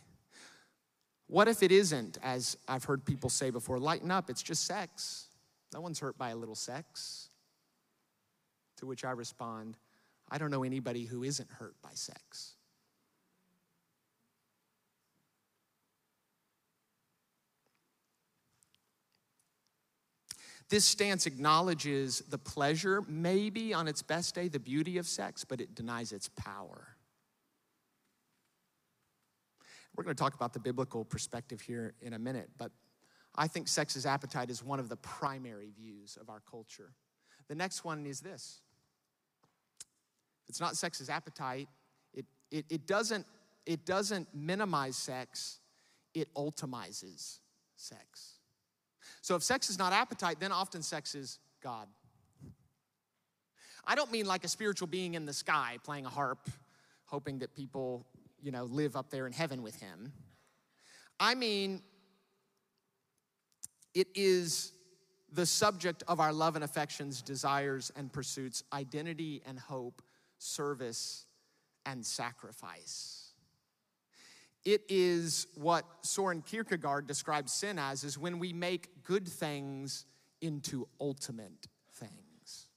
[1.26, 5.28] What if it isn't, as I've heard people say before, lighten up, it's just sex.
[5.72, 7.29] No one's hurt by a little sex.
[8.80, 9.76] To which I respond,
[10.30, 12.54] I don't know anybody who isn't hurt by sex.
[20.70, 25.60] This stance acknowledges the pleasure, maybe on its best day, the beauty of sex, but
[25.60, 26.88] it denies its power.
[29.94, 32.70] We're going to talk about the biblical perspective here in a minute, but
[33.34, 36.92] I think sex's appetite is one of the primary views of our culture.
[37.48, 38.60] The next one is this
[40.50, 41.68] it's not sex's appetite,
[42.12, 43.24] it, it, it, doesn't,
[43.66, 45.60] it doesn't minimize sex,
[46.12, 47.38] it ultimizes
[47.76, 48.40] sex.
[49.22, 51.86] So if sex is not appetite, then often sex is God.
[53.86, 56.50] I don't mean like a spiritual being in the sky playing a harp,
[57.04, 58.04] hoping that people,
[58.42, 60.12] you know, live up there in heaven with him.
[61.20, 61.80] I mean,
[63.94, 64.72] it is
[65.32, 70.02] the subject of our love and affections, desires and pursuits, identity and hope,
[70.40, 71.26] service
[71.86, 73.32] and sacrifice.
[74.64, 80.04] It is what Soren Kierkegaard describes sin as is when we make good things
[80.40, 82.68] into ultimate things.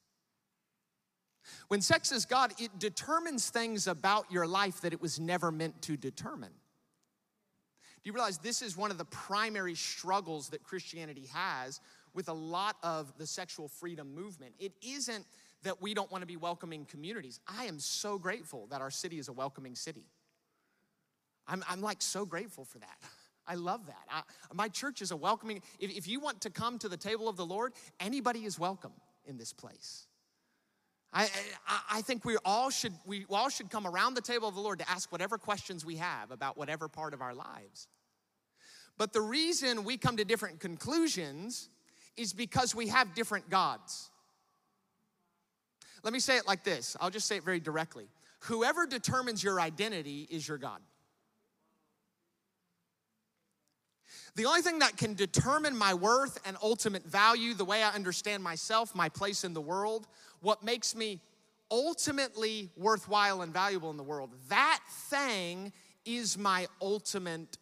[1.67, 5.81] When sex is God, it determines things about your life that it was never meant
[5.83, 6.51] to determine.
[8.03, 11.79] Do you realize this is one of the primary struggles that Christianity has
[12.13, 14.53] with a lot of the sexual freedom movement?
[14.59, 15.25] It isn't
[15.63, 17.39] that we don't want to be welcoming communities.
[17.47, 20.05] I am so grateful that our city is a welcoming city.
[21.47, 22.97] I'm, I'm like so grateful for that.
[23.47, 24.05] I love that.
[24.09, 24.21] I,
[24.53, 27.35] my church is a welcoming, if, if you want to come to the table of
[27.35, 28.93] the Lord, anybody is welcome
[29.25, 30.07] in this place.
[31.11, 31.29] I,
[31.67, 34.61] I, I, think we all should we all should come around the table of the
[34.61, 37.87] Lord to ask whatever questions we have about whatever part of our lives.
[38.97, 41.69] But the reason we come to different conclusions
[42.17, 44.09] is because we have different gods.
[46.03, 46.95] Let me say it like this.
[46.99, 48.07] I'll just say it very directly.
[48.41, 50.81] Whoever determines your identity is your God.
[54.35, 58.43] The only thing that can determine my worth and ultimate value, the way I understand
[58.43, 60.07] myself, my place in the world,
[60.41, 61.21] what makes me
[61.69, 65.71] ultimately worthwhile and valuable in the world, that thing
[66.03, 67.57] is my ultimate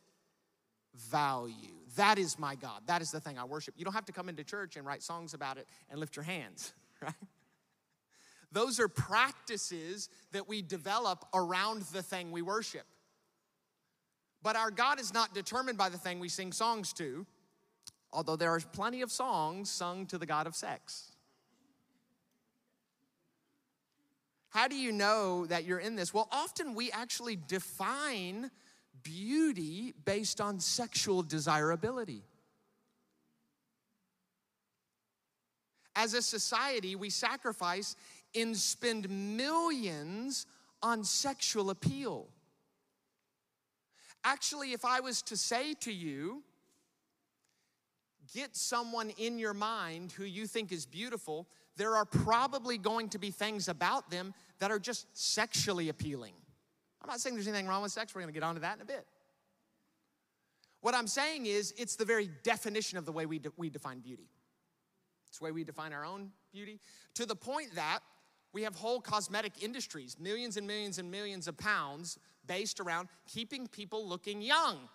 [0.96, 1.54] value.
[1.98, 2.82] That is my God.
[2.88, 3.74] That is the thing I worship.
[3.78, 6.24] You don't have to come into church and write songs about it and lift your
[6.24, 7.14] hands, right?
[8.52, 12.86] Those are practices that we develop around the thing we worship.
[14.44, 17.26] But our God is not determined by the thing we sing songs to,
[18.12, 21.12] although there are plenty of songs sung to the God of sex.
[24.50, 26.14] How do you know that you're in this?
[26.14, 28.52] Well, often we actually define
[29.02, 32.24] beauty based on sexual desirability.
[35.96, 37.96] As a society, we sacrifice
[38.36, 40.46] and spend millions
[40.82, 42.28] on sexual appeal.
[44.24, 46.44] Actually, if I was to say to you,
[48.34, 53.18] get someone in your mind who you think is beautiful, there are probably going to
[53.18, 56.34] be things about them that are just sexually appealing.
[57.02, 58.86] I'm not saying there's anything wrong with sex, we're gonna get onto that in a
[58.86, 59.06] bit.
[60.82, 64.00] What I'm saying is, it's the very definition of the way we, de- we define
[64.00, 64.30] beauty.
[65.28, 66.80] It's the way we define our own beauty,
[67.16, 68.00] to the point that
[68.54, 73.68] we have whole cosmetic industries, millions and millions and millions of pounds based around keeping
[73.68, 74.90] people looking young.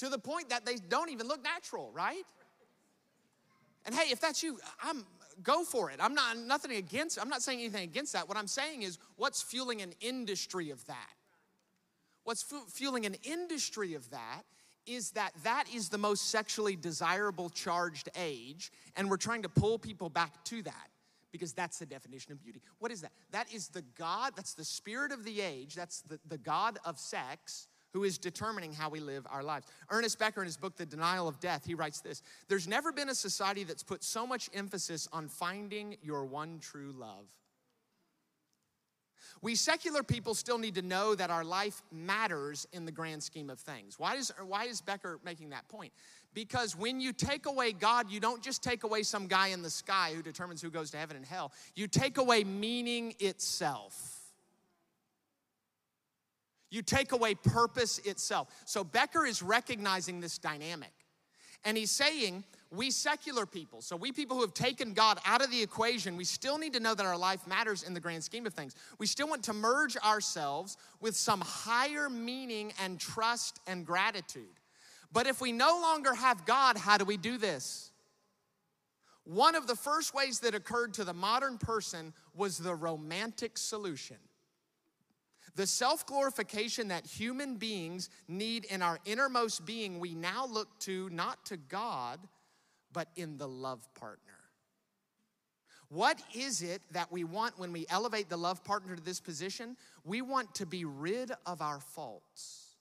[0.00, 2.24] to the point that they don't even look natural, right?
[3.84, 5.04] And hey, if that's you, I'm
[5.42, 5.98] go for it.
[6.00, 7.20] I'm not nothing against.
[7.20, 8.26] I'm not saying anything against that.
[8.26, 11.10] What I'm saying is, what's fueling an industry of that?
[12.24, 14.42] What's fueling an industry of that
[14.86, 19.78] is that that is the most sexually desirable charged age, and we're trying to pull
[19.78, 20.88] people back to that
[21.32, 22.60] because that's the definition of beauty.
[22.78, 23.12] What is that?
[23.30, 26.98] That is the God, that's the spirit of the age, that's the, the God of
[26.98, 29.66] sex who is determining how we live our lives.
[29.90, 33.08] Ernest Becker, in his book, The Denial of Death, he writes this There's never been
[33.08, 37.26] a society that's put so much emphasis on finding your one true love.
[39.42, 43.48] We secular people still need to know that our life matters in the grand scheme
[43.48, 43.98] of things.
[43.98, 45.92] Why is, why is Becker making that point?
[46.34, 49.70] Because when you take away God, you don't just take away some guy in the
[49.70, 51.52] sky who determines who goes to heaven and hell.
[51.74, 54.18] You take away meaning itself.
[56.70, 58.48] You take away purpose itself.
[58.64, 60.92] So Becker is recognizing this dynamic.
[61.64, 65.50] And he's saying, we secular people, so we people who have taken God out of
[65.50, 68.46] the equation, we still need to know that our life matters in the grand scheme
[68.46, 68.74] of things.
[68.98, 74.44] We still want to merge ourselves with some higher meaning and trust and gratitude.
[75.12, 77.90] But if we no longer have God, how do we do this?
[79.24, 84.16] one of the first ways that occurred to the modern person was the romantic solution.
[85.56, 91.08] The self glorification that human beings need in our innermost being, we now look to
[91.10, 92.20] not to God,
[92.92, 94.34] but in the love partner.
[95.88, 99.76] What is it that we want when we elevate the love partner to this position?
[100.04, 102.76] We want to be rid of our faults.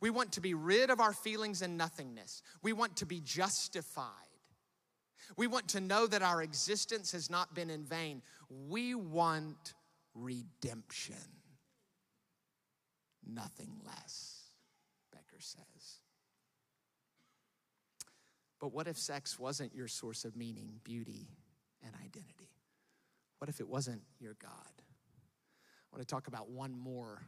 [0.00, 2.42] We want to be rid of our feelings and nothingness.
[2.62, 4.08] We want to be justified.
[5.36, 8.22] We want to know that our existence has not been in vain.
[8.68, 9.74] We want
[10.14, 11.16] redemption.
[13.26, 14.50] Nothing less,
[15.12, 16.00] Becker says.
[18.60, 21.28] But what if sex wasn't your source of meaning, beauty,
[21.82, 22.50] and identity?
[23.38, 24.52] What if it wasn't your God?
[24.78, 27.22] I want to talk about one more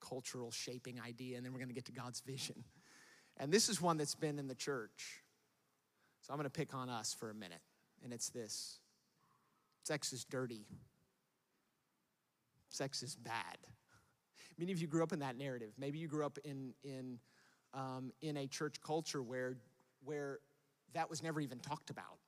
[0.00, 2.64] cultural shaping idea, and then we're going to get to God's vision.
[3.36, 5.22] And this is one that's been in the church.
[6.22, 7.62] So I'm going to pick on us for a minute,
[8.02, 8.78] and it's this
[9.84, 10.66] sex is dirty,
[12.74, 13.58] sex is bad.
[14.58, 15.72] Many of you grew up in that narrative.
[15.78, 17.18] Maybe you grew up in, in,
[17.74, 19.56] um, in a church culture where,
[20.04, 20.38] where
[20.94, 22.18] that was never even talked about.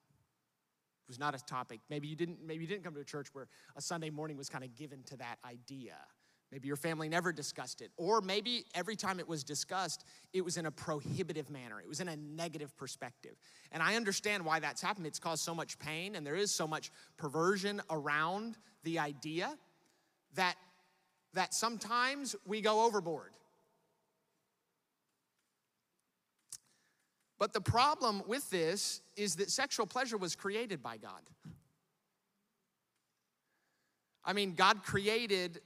[1.07, 1.81] It was not a topic.
[1.91, 4.49] Maybe you didn't, maybe you didn't come to a church where a Sunday morning was
[4.49, 5.97] kind of given to that idea.
[6.51, 7.91] Maybe your family never discussed it.
[7.97, 11.81] Or maybe every time it was discussed, it was in a prohibitive manner.
[11.81, 13.33] It was in a negative perspective.
[13.73, 15.07] And I understand why that's happened.
[15.07, 19.57] It's caused so much pain, and there is so much perversion around the idea
[20.35, 20.57] that,
[21.35, 23.33] that sometimes we go overboard.
[27.39, 31.21] But the problem with this is that sexual pleasure was created by God.
[34.25, 35.61] I mean, God created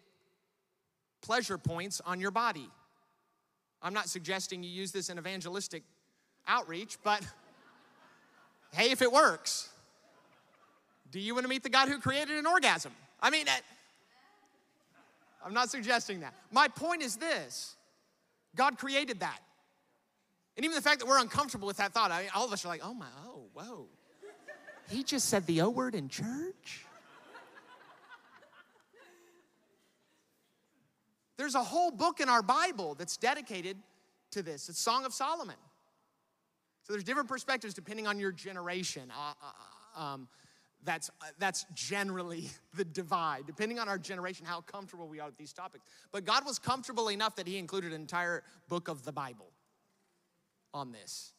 [1.21, 2.69] pleasure points on your body.
[3.81, 5.85] I'm not suggesting you use this in evangelistic
[6.49, 7.23] outreach, but
[8.73, 9.69] hey, if it works,
[11.11, 12.93] do you want to meet the God who created an orgasm?
[13.21, 13.47] I mean,
[15.45, 16.35] I'm not suggesting that.
[16.51, 17.77] My point is this
[18.57, 19.41] God created that.
[20.57, 22.65] And even the fact that we're uncomfortable with that thought, I mean, all of us
[22.65, 23.87] are like, oh my, oh, whoa.
[24.91, 26.85] He just said the O word in church?
[31.37, 33.77] There's a whole book in our Bible that's dedicated
[34.33, 34.69] to this.
[34.69, 35.55] It's Song of Solomon.
[36.83, 39.13] So there's different perspectives depending on your generation.
[39.17, 39.35] Uh,
[39.97, 40.29] uh, um,
[40.85, 45.37] that's, uh, that's generally the divide, depending on our generation, how comfortable we are with
[45.37, 45.85] these topics.
[46.13, 49.51] But God was comfortable enough that He included an entire book of the Bible
[50.73, 51.33] on this.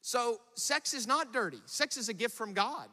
[0.00, 2.88] So, sex is not dirty, sex is a gift from God.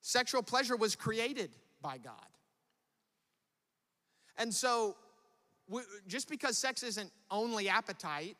[0.00, 1.50] Sexual pleasure was created
[1.82, 2.14] by God.
[4.38, 4.96] And so,
[5.68, 8.36] we, just because sex isn't only appetite,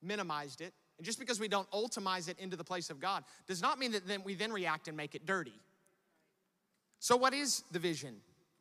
[0.00, 3.60] minimized it, and just because we don't ultimize it into the place of God, does
[3.60, 5.52] not mean that then we then react and make it dirty.
[6.98, 8.16] So, what is the vision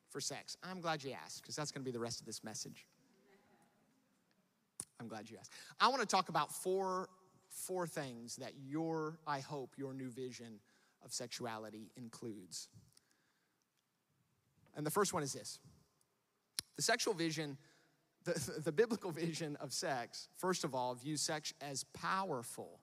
[0.09, 0.57] for sex?
[0.63, 2.85] I'm glad you asked, because that's going to be the rest of this message.
[4.99, 5.51] I'm glad you asked.
[5.79, 7.09] I want to talk about four,
[7.49, 10.59] four things that your, I hope, your new vision
[11.03, 12.67] of sexuality includes.
[14.75, 15.59] And the first one is this
[16.75, 17.57] the sexual vision,
[18.25, 22.79] the, the biblical vision of sex, first of all, views sex as powerful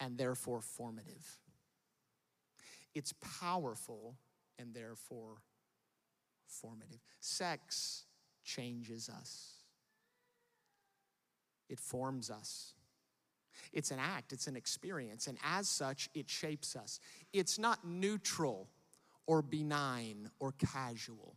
[0.00, 1.38] and therefore formative.
[2.94, 4.16] It's powerful
[4.58, 5.42] and therefore
[6.46, 7.00] formative.
[7.20, 8.04] Sex
[8.44, 9.54] changes us,
[11.68, 12.72] it forms us.
[13.72, 17.00] It's an act, it's an experience, and as such, it shapes us.
[17.32, 18.68] It's not neutral
[19.26, 21.36] or benign or casual.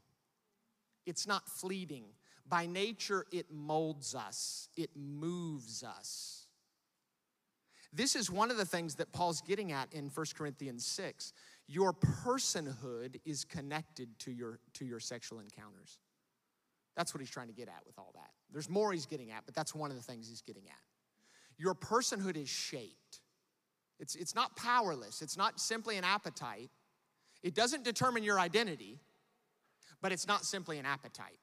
[1.10, 2.06] It's not fleeting.
[2.48, 6.48] By nature, it molds us, it moves us.
[7.92, 11.34] This is one of the things that Paul's getting at in 1 Corinthians 6.
[11.68, 15.98] Your personhood is connected to your, to your sexual encounters.
[16.96, 18.30] That's what he's trying to get at with all that.
[18.52, 20.84] There's more he's getting at, but that's one of the things he's getting at.
[21.58, 23.22] Your personhood is shaped.
[24.00, 26.70] It's, it's not powerless, it's not simply an appetite.
[27.42, 29.00] It doesn't determine your identity,
[30.02, 31.40] but it's not simply an appetite.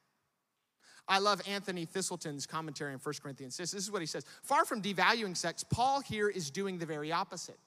[1.08, 3.70] I love Anthony Thiselton's commentary in 1 Corinthians 6.
[3.70, 7.12] This is what he says Far from devaluing sex, Paul here is doing the very
[7.12, 7.58] opposite.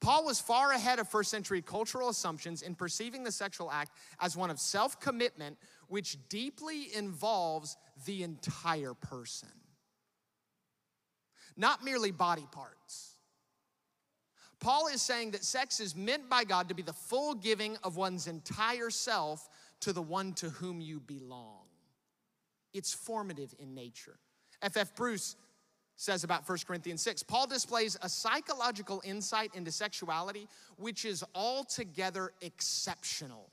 [0.00, 3.90] Paul was far ahead of first century cultural assumptions in perceiving the sexual act
[4.20, 7.76] as one of self commitment, which deeply involves
[8.06, 9.48] the entire person,
[11.56, 13.14] not merely body parts.
[14.60, 17.96] Paul is saying that sex is meant by God to be the full giving of
[17.96, 19.48] one's entire self
[19.80, 21.66] to the one to whom you belong.
[22.72, 24.18] It's formative in nature.
[24.62, 24.94] F.F.
[24.94, 25.36] Bruce
[25.96, 27.22] says about 1 Corinthians 6.
[27.24, 33.50] Paul displays a psychological insight into sexuality which is altogether exceptional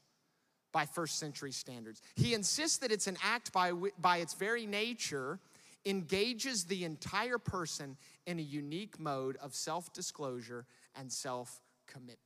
[0.71, 2.01] by first century standards.
[2.15, 5.39] He insists that it's an act by, by its very nature
[5.85, 7.95] engages the entire person
[8.25, 10.65] in a unique mode of self disclosure
[10.95, 12.19] and self commitment.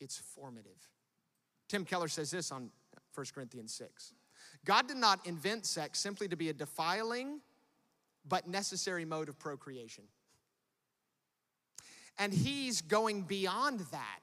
[0.00, 0.88] It's formative.
[1.68, 2.70] Tim Keller says this on
[3.14, 4.12] 1 Corinthians 6
[4.64, 7.40] God did not invent sex simply to be a defiling
[8.28, 10.04] but necessary mode of procreation.
[12.18, 14.20] And he's going beyond that.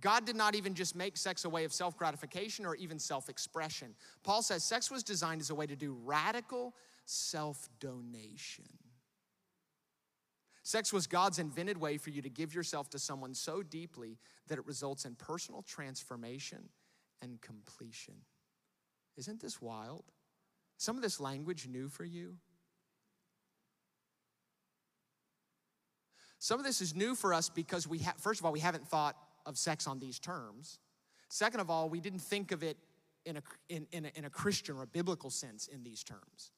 [0.00, 3.28] God did not even just make sex a way of self gratification or even self
[3.28, 3.94] expression.
[4.24, 6.74] Paul says sex was designed as a way to do radical
[7.06, 8.64] self donation.
[10.62, 14.18] Sex was God's invented way for you to give yourself to someone so deeply
[14.48, 16.68] that it results in personal transformation
[17.22, 18.14] and completion.
[19.16, 20.04] Isn't this wild?
[20.76, 22.36] Some of this language new for you?
[26.38, 28.86] Some of this is new for us because we have, first of all, we haven't
[28.86, 30.78] thought of sex on these terms.
[31.28, 32.76] Second of all, we didn't think of it
[33.24, 36.52] in a, in, in, a, in a Christian or a biblical sense in these terms.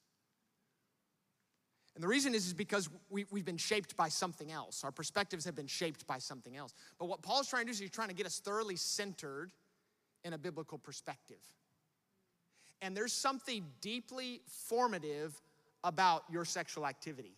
[1.94, 4.84] And the reason is, is because we, we've been shaped by something else.
[4.84, 6.74] Our perspectives have been shaped by something else.
[6.98, 9.50] But what Paul's trying to do is he's trying to get us thoroughly centered
[10.24, 11.42] in a biblical perspective.
[12.80, 15.40] And there's something deeply formative
[15.84, 17.36] about your sexual activity.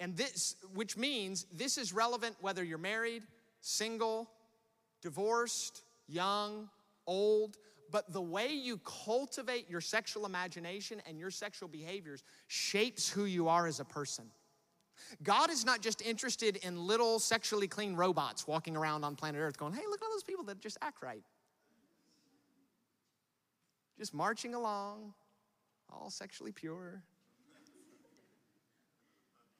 [0.00, 3.22] And this, which means this is relevant whether you're married,
[3.60, 4.30] single,
[5.02, 6.68] divorced, young,
[7.06, 7.56] old,
[7.90, 13.48] but the way you cultivate your sexual imagination and your sexual behaviors shapes who you
[13.48, 14.24] are as a person.
[15.22, 19.58] God is not just interested in little sexually clean robots walking around on planet Earth
[19.58, 21.22] going, hey, look at all those people that just act right.
[24.02, 25.14] Just marching along,
[25.88, 27.04] all sexually pure.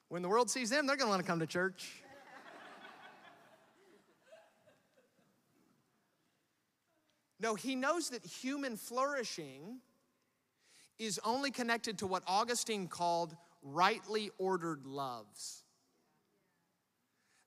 [0.08, 2.02] When the world sees them, they're gonna wanna come to church.
[7.38, 9.78] No, he knows that human flourishing
[10.98, 15.62] is only connected to what Augustine called rightly ordered loves.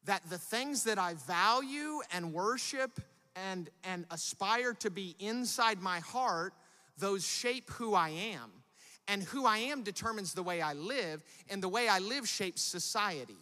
[0.05, 3.01] That the things that I value and worship
[3.35, 6.53] and, and aspire to be inside my heart,
[6.97, 8.51] those shape who I am.
[9.07, 12.63] And who I am determines the way I live, and the way I live shapes
[12.63, 13.37] society.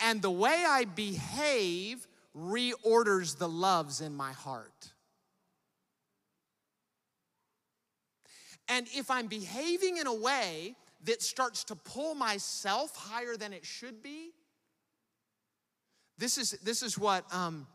[0.00, 2.06] And the way I behave
[2.36, 4.92] reorders the loves in my heart.
[8.68, 10.74] And if I'm behaving in a way
[11.04, 14.32] that starts to pull myself higher than it should be,
[16.18, 17.66] this is, this is what um,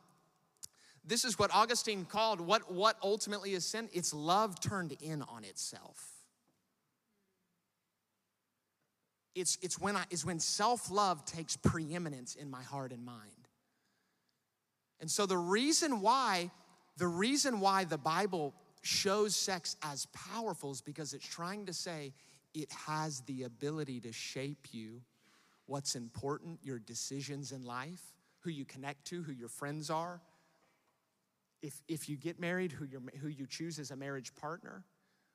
[1.04, 3.89] this is what Augustine called what, what ultimately is sin.
[3.93, 6.08] It's love turned in on itself.
[9.34, 13.47] It's, it's when I, is when self-love takes preeminence in my heart and mind.
[14.99, 16.52] And so the reason why,
[16.97, 22.14] the reason why the Bible shows sex as powerful is because it's trying to say
[22.54, 25.02] it has the ability to shape you,
[25.66, 28.02] what's important, your decisions in life,
[28.39, 30.22] who you connect to, who your friends are.
[31.62, 32.88] If, if you get married, who,
[33.20, 34.84] who you choose as a marriage partner,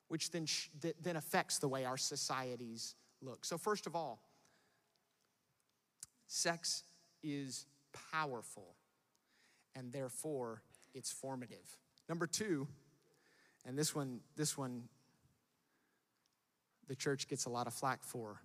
[0.08, 0.68] which then, sh-
[1.00, 3.44] then affects the way our societies look.
[3.44, 4.20] So, first of all,
[6.26, 6.84] sex
[7.22, 7.66] is
[8.12, 8.74] powerful
[9.74, 10.62] and therefore
[10.94, 11.78] it's formative.
[12.08, 12.66] Number two,
[13.66, 14.84] and this one, this one,
[16.88, 18.40] the church gets a lot of flack for.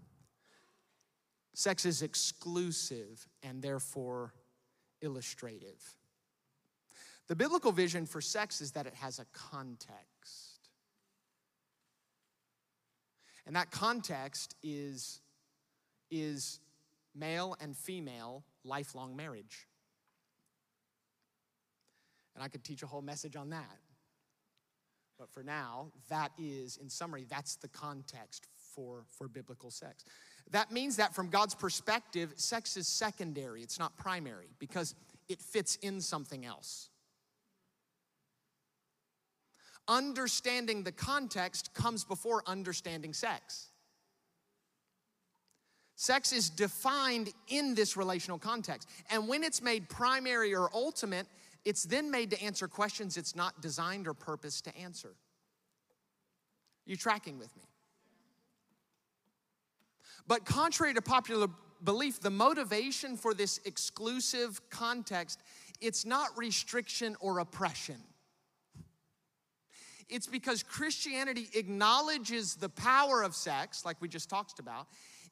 [1.54, 4.34] Sex is exclusive and therefore
[5.02, 5.96] illustrative.
[7.32, 10.68] The biblical vision for sex is that it has a context.
[13.48, 15.22] And that context is,
[16.10, 16.60] is
[17.16, 19.66] male and female lifelong marriage.
[22.36, 23.78] And I could teach a whole message on that.
[25.18, 30.04] But for now, that is, in summary, that's the context for, for biblical sex.
[30.50, 34.96] That means that from God's perspective, sex is secondary, it's not primary, because
[35.30, 36.90] it fits in something else.
[39.88, 43.72] Understanding the context comes before understanding sex.
[45.96, 48.90] Sex is defined in this relational context.
[49.12, 51.28] And when it's made primary or ultimate,
[51.64, 55.14] it's then made to answer questions it's not designed or purposed to answer.
[56.86, 57.64] You tracking with me?
[60.28, 61.48] But contrary to popular
[61.84, 65.40] belief, the motivation for this exclusive context,
[65.82, 67.98] it's not restriction or oppression.
[70.12, 74.88] It's because Christianity acknowledges the power of sex, like we just talked about.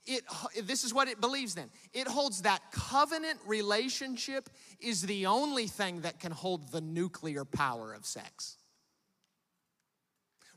[0.06, 0.24] It,
[0.64, 1.70] this is what it believes then.
[1.94, 4.50] It holds that covenant relationship
[4.80, 8.56] is the only thing that can hold the nuclear power of sex.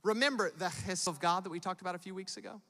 [0.05, 2.63] Remember the hiss of God that we talked about a few weeks ago?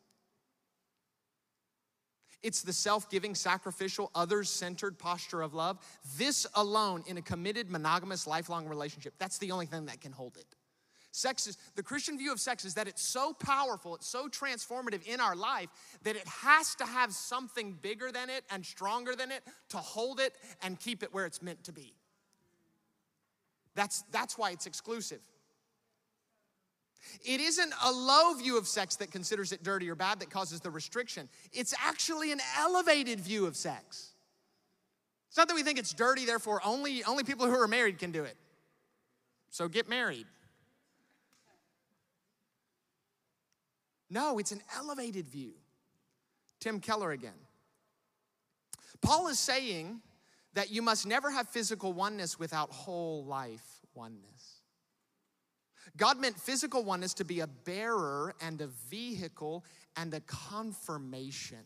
[2.42, 5.78] It's the self giving, sacrificial, others centered posture of love.
[6.16, 10.38] This alone, in a committed, monogamous, lifelong relationship, that's the only thing that can hold
[10.38, 10.46] it.
[11.14, 15.06] Sex is, the Christian view of sex is that it's so powerful, it's so transformative
[15.06, 15.68] in our life
[16.04, 20.20] that it has to have something bigger than it and stronger than it to hold
[20.20, 20.32] it
[20.62, 21.92] and keep it where it's meant to be.
[23.74, 25.20] That's, that's why it's exclusive.
[27.26, 30.60] It isn't a low view of sex that considers it dirty or bad that causes
[30.60, 31.28] the restriction.
[31.52, 34.12] It's actually an elevated view of sex.
[35.28, 38.12] It's not that we think it's dirty, therefore only, only people who are married can
[38.12, 38.36] do it.
[39.50, 40.26] So get married.
[44.12, 45.54] No, it's an elevated view.
[46.60, 47.32] Tim Keller again.
[49.00, 50.02] Paul is saying
[50.52, 54.60] that you must never have physical oneness without whole life oneness.
[55.96, 59.64] God meant physical oneness to be a bearer and a vehicle
[59.96, 61.64] and a confirmation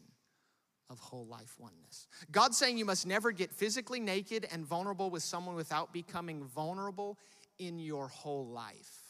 [0.88, 2.07] of whole life oneness.
[2.30, 7.18] God's saying you must never get physically naked and vulnerable with someone without becoming vulnerable
[7.59, 9.05] in your whole life.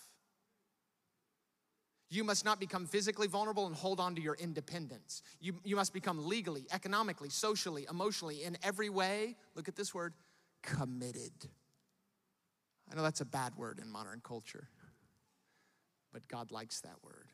[2.08, 5.22] You must not become physically vulnerable and hold on to your independence.
[5.40, 10.14] You, you must become legally, economically, socially, emotionally, in every way, look at this word,
[10.62, 11.32] committed.
[12.90, 14.68] I know that's a bad word in modern culture,
[16.12, 17.32] but God likes that word.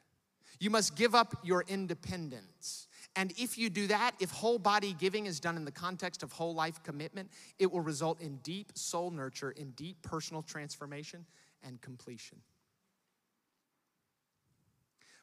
[0.58, 2.86] You must give up your independence.
[3.16, 6.32] And if you do that, if whole body giving is done in the context of
[6.32, 11.26] whole life commitment, it will result in deep soul nurture, in deep personal transformation
[11.62, 12.38] and completion.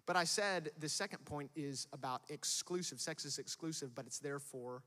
[0.10, 3.00] But I said the second point is about exclusive.
[3.00, 4.82] Sex is exclusive, but it's therefore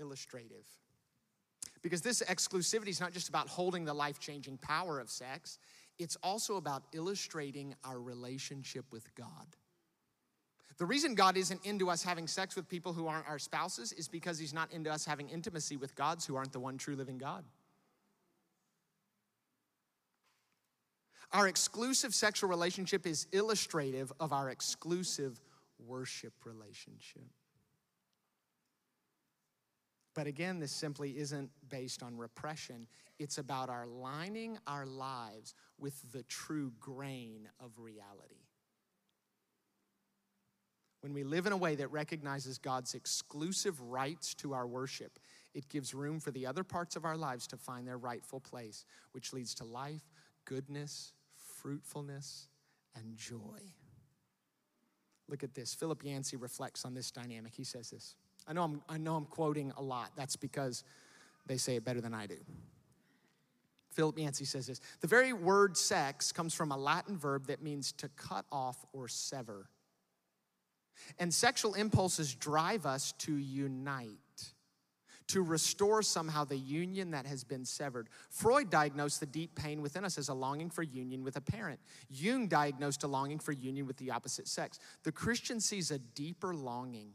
[0.00, 0.64] illustrative.
[1.82, 5.58] Because this exclusivity is not just about holding the life changing power of sex,
[5.98, 9.54] it's also about illustrating our relationship with God.
[10.78, 14.08] The reason God isn't into us having sex with people who aren't our spouses is
[14.08, 17.18] because He's not into us having intimacy with gods who aren't the one true living
[17.18, 17.44] God.
[21.32, 25.40] Our exclusive sexual relationship is illustrative of our exclusive
[25.78, 27.24] worship relationship.
[30.14, 32.86] But again, this simply isn't based on repression.
[33.18, 38.44] It's about our lining our lives with the true grain of reality.
[41.00, 45.18] When we live in a way that recognizes God's exclusive rights to our worship,
[45.52, 48.86] it gives room for the other parts of our lives to find their rightful place,
[49.12, 50.08] which leads to life,
[50.44, 51.12] goodness,
[51.60, 52.48] fruitfulness,
[52.94, 53.60] and joy.
[55.28, 55.74] Look at this.
[55.74, 57.54] Philip Yancey reflects on this dynamic.
[57.54, 58.14] He says this.
[58.46, 60.10] I know I'm, I know I'm quoting a lot.
[60.16, 60.84] That's because
[61.46, 62.36] they say it better than I do.
[63.90, 67.92] Philip Yancey says this The very word sex comes from a Latin verb that means
[67.92, 69.68] to cut off or sever.
[71.18, 74.18] And sexual impulses drive us to unite
[75.28, 78.08] to restore somehow the union that has been severed.
[78.28, 81.80] Freud diagnosed the deep pain within us as a longing for union with a parent.
[82.10, 84.78] Jung diagnosed a longing for union with the opposite sex.
[85.02, 87.12] The Christian sees a deeper longing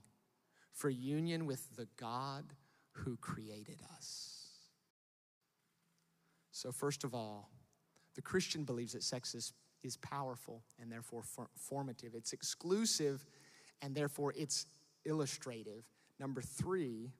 [0.73, 2.45] for union with the God
[2.91, 4.39] who created us.
[6.51, 7.49] So, first of all,
[8.15, 9.53] the Christian believes that sex is,
[9.83, 11.23] is powerful and therefore
[11.55, 12.15] formative.
[12.15, 13.25] It's exclusive
[13.81, 14.65] and therefore it's
[15.05, 15.85] illustrative.
[16.19, 17.11] Number three,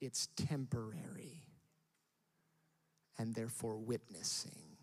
[0.00, 1.42] it's temporary
[3.18, 4.76] and therefore witnessing.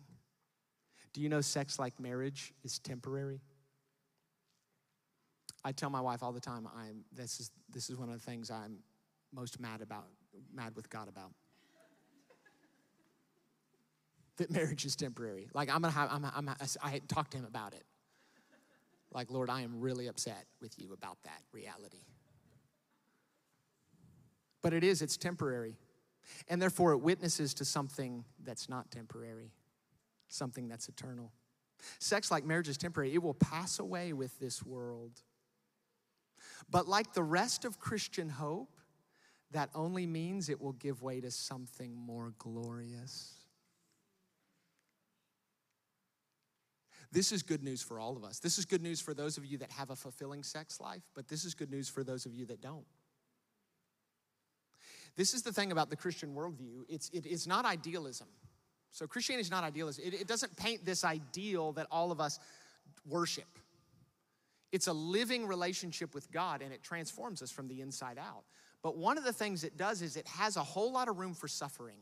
[1.12, 3.40] Do you know sex like marriage is temporary?
[5.64, 8.30] I tell my wife all the time, I'm, this, is, this is one of the
[8.30, 8.78] things I'm
[9.32, 10.06] most mad about,
[10.54, 11.32] mad with God about.
[14.38, 15.48] that marriage is temporary.
[15.52, 16.48] Like I'm gonna have, I'm, I'm,
[16.82, 17.84] I talked to him about it.
[19.10, 22.04] Like, Lord, I am really upset with you about that reality.
[24.62, 25.76] But it is, it's temporary.
[26.48, 29.52] And therefore, it witnesses to something that's not temporary,
[30.28, 31.32] something that's eternal.
[31.98, 33.14] Sex, like marriage, is temporary.
[33.14, 35.12] It will pass away with this world.
[36.70, 38.76] But like the rest of Christian hope,
[39.52, 43.34] that only means it will give way to something more glorious.
[47.10, 48.38] This is good news for all of us.
[48.38, 51.26] This is good news for those of you that have a fulfilling sex life, but
[51.28, 52.84] this is good news for those of you that don't.
[55.18, 58.28] This is the thing about the Christian worldview it's, it is not idealism.
[58.92, 60.06] So Christianity is not idealistic.
[60.06, 62.38] It, it doesn't paint this ideal that all of us
[63.04, 63.58] worship.
[64.70, 68.44] It's a living relationship with God and it transforms us from the inside out.
[68.80, 71.34] But one of the things it does is it has a whole lot of room
[71.34, 71.98] for suffering.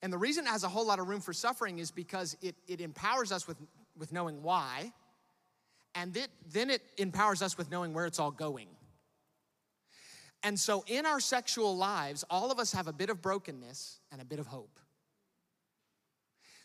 [0.00, 2.56] And the reason it has a whole lot of room for suffering is because it,
[2.66, 3.58] it empowers us with,
[3.98, 4.90] with knowing why,
[5.94, 8.68] and it, then it empowers us with knowing where it's all going.
[10.42, 14.20] And so in our sexual lives, all of us have a bit of brokenness and
[14.20, 14.80] a bit of hope.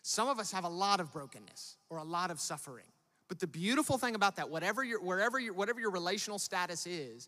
[0.02, 2.86] Some of us have a lot of brokenness or a lot of suffering.
[3.28, 7.28] But the beautiful thing about that, whatever your, wherever your, whatever your relational status is,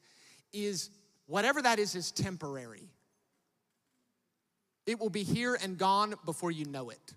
[0.53, 0.89] is
[1.27, 2.89] whatever that is, is temporary.
[4.85, 7.13] It will be here and gone before you know it,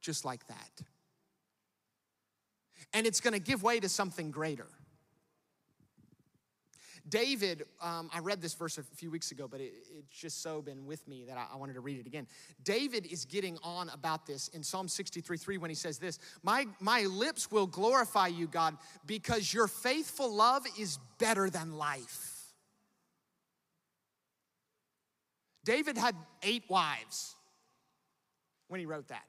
[0.00, 0.82] just like that.
[2.94, 4.66] And it's gonna give way to something greater.
[7.08, 10.60] David, um, I read this verse a few weeks ago, but it, it's just so
[10.60, 12.26] been with me that I, I, wanted to read it again.
[12.64, 16.66] David is getting on about this in Psalm 63 3 when he says this my,
[16.80, 22.34] my lips will glorify you, God, because your faithful love is better than life.
[25.64, 27.36] David had eight wives
[28.68, 29.24] when he wrote that.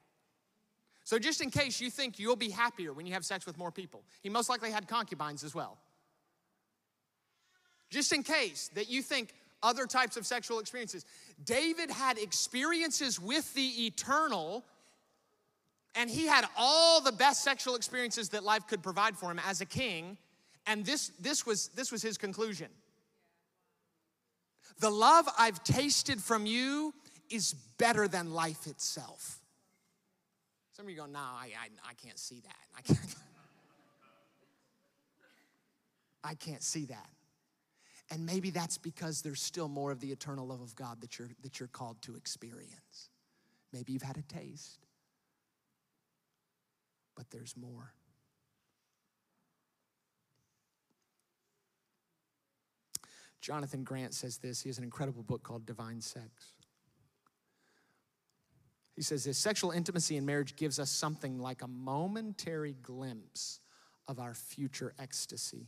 [1.04, 3.72] So, just in case you think you'll be happier when you have sex with more
[3.72, 5.80] people, he most likely had concubines as well
[7.90, 9.34] just in case that you think
[9.64, 11.06] other types of sexual experiences.
[11.44, 14.64] David had experiences with the eternal,
[15.96, 19.62] and he had all the best sexual experiences that life could provide for him as
[19.62, 20.18] a king.
[20.66, 22.68] And this, this, was, this was his conclusion.
[24.80, 26.94] The love I've tasted from you
[27.30, 29.40] is better than life itself.
[30.74, 32.56] Some of you go, no, I, I, I can't see that.
[32.78, 33.00] I can't,
[36.24, 37.10] I can't see that.
[38.12, 41.30] And maybe that's because there's still more of the eternal love of God that you're,
[41.44, 43.10] that you're called to experience.
[43.72, 44.80] Maybe you've had a taste,
[47.16, 47.94] but there's more.
[53.42, 54.62] Jonathan Grant says this.
[54.62, 56.54] He has an incredible book called Divine Sex.
[58.96, 63.62] He says this sexual intimacy in marriage gives us something like a momentary glimpse
[64.10, 65.68] of our future ecstasy.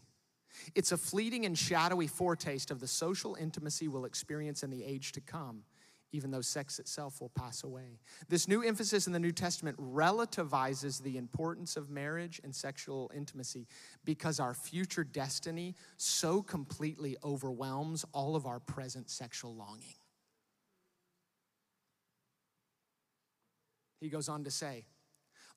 [0.75, 5.11] It's a fleeting and shadowy foretaste of the social intimacy we'll experience in the age
[5.13, 5.63] to come,
[6.11, 7.99] even though sex itself will pass away.
[8.29, 13.67] This new emphasis in the New Testament relativizes the importance of marriage and sexual intimacy
[14.03, 19.95] because our future destiny so completely overwhelms all of our present sexual longing.
[24.01, 24.85] He goes on to say,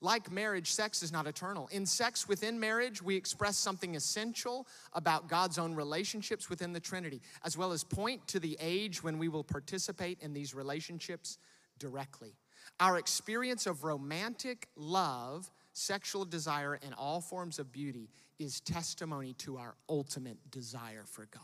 [0.04, 1.68] like marriage, sex is not eternal.
[1.72, 7.22] In sex within marriage, we express something essential about God's own relationships within the Trinity,
[7.44, 11.38] as well as point to the age when we will participate in these relationships
[11.78, 12.36] directly.
[12.78, 19.56] Our experience of romantic love, sexual desire, and all forms of beauty is testimony to
[19.56, 21.42] our ultimate desire for God.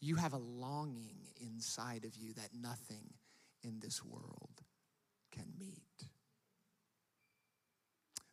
[0.00, 3.14] You have a longing inside of you that nothing
[3.62, 4.62] in this world
[5.30, 5.82] can meet.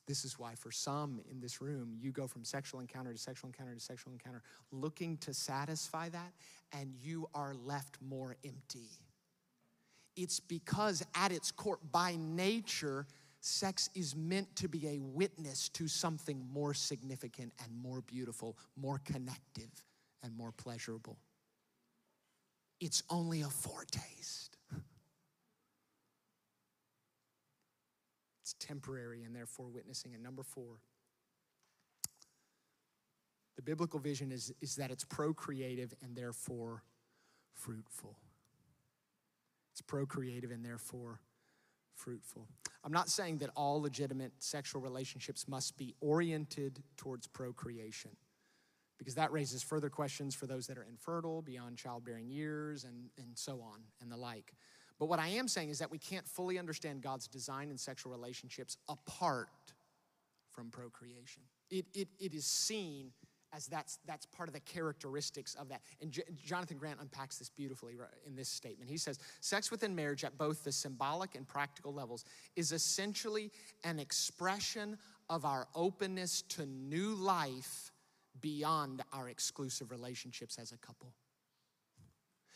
[0.07, 3.47] This is why, for some in this room, you go from sexual encounter to sexual
[3.47, 6.31] encounter to sexual encounter, looking to satisfy that,
[6.71, 8.89] and you are left more empty.
[10.15, 13.07] It's because, at its core, by nature,
[13.41, 19.01] sex is meant to be a witness to something more significant and more beautiful, more
[19.05, 19.71] connective,
[20.23, 21.17] and more pleasurable.
[22.79, 24.57] It's only a foretaste.
[28.41, 30.13] It's temporary and therefore witnessing.
[30.13, 30.79] And number four,
[33.55, 36.83] the biblical vision is, is that it's procreative and therefore
[37.53, 38.17] fruitful.
[39.71, 41.21] It's procreative and therefore
[41.95, 42.47] fruitful.
[42.83, 48.11] I'm not saying that all legitimate sexual relationships must be oriented towards procreation,
[48.97, 53.37] because that raises further questions for those that are infertile, beyond childbearing years, and, and
[53.37, 54.53] so on and the like.
[54.99, 58.11] But what I am saying is that we can't fully understand God's design in sexual
[58.11, 59.49] relationships apart
[60.51, 61.43] from procreation.
[61.69, 63.11] It, it, it is seen
[63.53, 65.81] as that's, that's part of the characteristics of that.
[66.01, 68.89] And J- Jonathan Grant unpacks this beautifully in this statement.
[68.89, 72.25] He says, Sex within marriage at both the symbolic and practical levels
[72.55, 73.51] is essentially
[73.83, 74.97] an expression
[75.29, 77.91] of our openness to new life
[78.41, 81.13] beyond our exclusive relationships as a couple.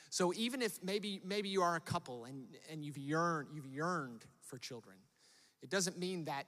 [0.10, 4.26] So even if maybe maybe you are a couple and, and you've yearned you've yearned
[4.42, 4.96] for children,
[5.62, 6.46] it doesn't mean that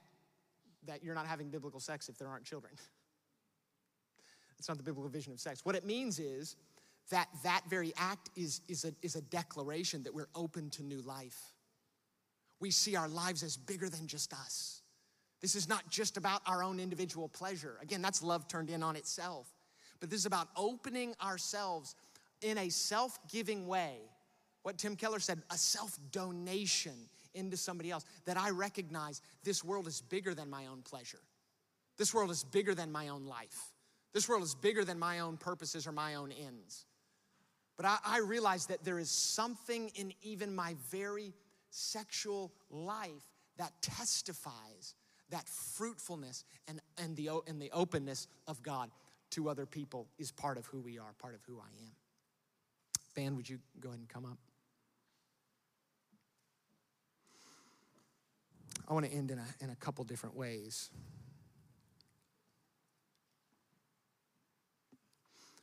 [0.86, 2.72] that you're not having biblical sex if there aren't children.
[4.58, 5.64] That's not the biblical vision of sex.
[5.64, 6.56] What it means is
[7.10, 11.00] that that very act is, is, a, is a declaration that we're open to new
[11.02, 11.52] life.
[12.60, 14.82] We see our lives as bigger than just us.
[15.40, 17.76] This is not just about our own individual pleasure.
[17.82, 19.48] Again, that's love turned in on itself.
[19.98, 21.96] But this is about opening ourselves
[22.42, 23.96] in a self giving way.
[24.62, 29.86] What Tim Keller said, a self donation into somebody else, that I recognize this world
[29.86, 31.20] is bigger than my own pleasure.
[31.96, 33.72] This world is bigger than my own life.
[34.12, 36.84] This world is bigger than my own purposes or my own ends.
[37.76, 41.32] But I, I realize that there is something in even my very
[41.70, 44.94] sexual life that testifies
[45.30, 48.90] that fruitfulness and, and, the, and the openness of God
[49.30, 51.92] to other people is part of who we are, part of who I am.
[53.14, 54.38] Band, would you go ahead and come up?
[58.88, 60.90] I want to end in a, in a couple different ways.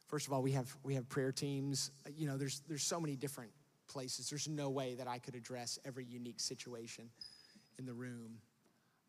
[0.08, 1.91] First of all, we have, we have prayer teams.
[2.18, 3.52] You know, there's, there's so many different
[3.88, 4.30] places.
[4.30, 7.10] There's no way that I could address every unique situation
[7.78, 8.39] in the room.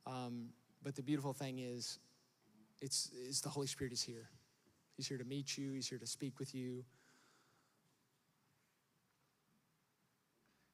[0.06, 0.48] Um,
[0.82, 1.98] but the beautiful thing is,
[2.82, 4.28] it's, is the Holy Spirit is here.
[4.96, 6.84] He's here to meet you, He's here to speak with you.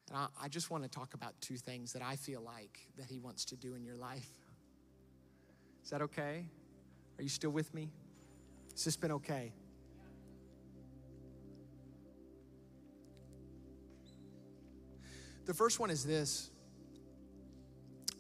[0.09, 3.07] And I, I just want to talk about two things that I feel like that
[3.07, 4.29] He wants to do in your life.
[5.85, 6.47] Is that okay?
[7.19, 7.91] Are you still with me?
[8.73, 9.53] Has this been okay?
[15.47, 16.51] The first one is this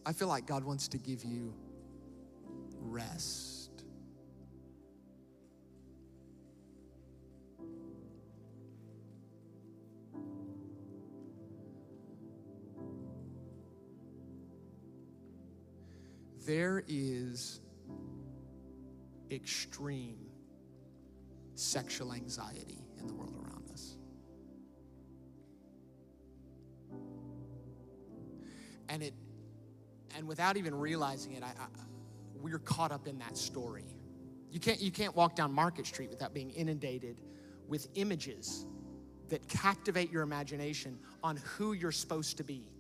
[0.07, 1.53] I feel like God wants to give you
[2.81, 3.66] rest.
[16.47, 17.61] There is
[19.31, 20.19] extreme
[21.57, 23.97] sexual anxiety in the world around us.
[28.89, 29.15] And it
[30.17, 31.67] and without even realizing it, I, I,
[32.41, 33.85] we're caught up in that story.
[34.51, 37.21] You can't, you can't walk down Market Street without being inundated
[37.69, 38.65] with images
[39.29, 42.71] that captivate your imagination on who you're supposed to be,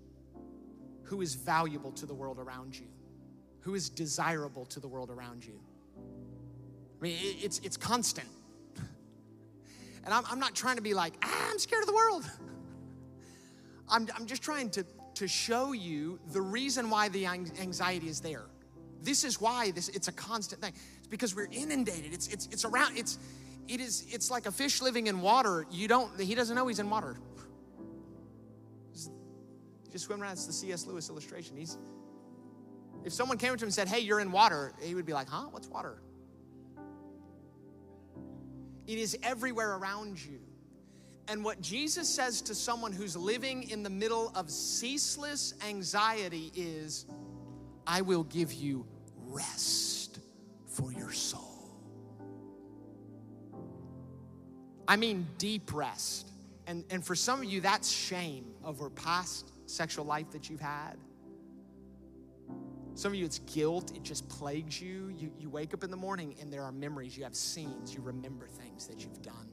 [1.03, 2.87] who is valuable to the world around you,
[3.67, 5.59] who is desirable to the world around you.
[7.01, 8.29] I mean, it's, it's constant.
[10.05, 12.31] And I'm, I'm not trying to be like, ah, I'm scared of the world.
[13.91, 18.45] I'm, I'm just trying to, to show you the reason why the anxiety is there.
[19.03, 20.75] This is why this it's a constant thing.
[20.99, 22.12] It's because we're inundated.
[22.12, 23.19] It's it's it's around it's
[23.67, 25.67] it is it's like a fish living in water.
[25.73, 27.17] You don't he doesn't know he's in water.
[29.93, 30.33] Just swim around.
[30.33, 30.87] It's the C.S.
[30.87, 31.57] Lewis illustration.
[31.57, 31.79] He's
[33.07, 35.29] if someone came to him and said, Hey, you're in water, he would be like,
[35.29, 35.47] Huh?
[35.53, 36.03] What's water?
[38.87, 40.41] It is everywhere around you.
[41.29, 47.07] And what Jesus says to someone who's living in the middle of ceaseless anxiety is,
[47.87, 48.87] I will give you
[49.25, 50.19] rest
[50.67, 51.43] for your soul.
[54.87, 56.31] I mean, deep rest.
[56.69, 60.97] And, and for some of you, that's shame over past sexual life that you've had.
[62.97, 63.92] Some of you, it's guilt.
[63.94, 65.14] It just plagues you.
[65.16, 65.30] you.
[65.38, 67.16] You wake up in the morning and there are memories.
[67.16, 67.94] You have scenes.
[67.94, 69.49] You remember things that you've done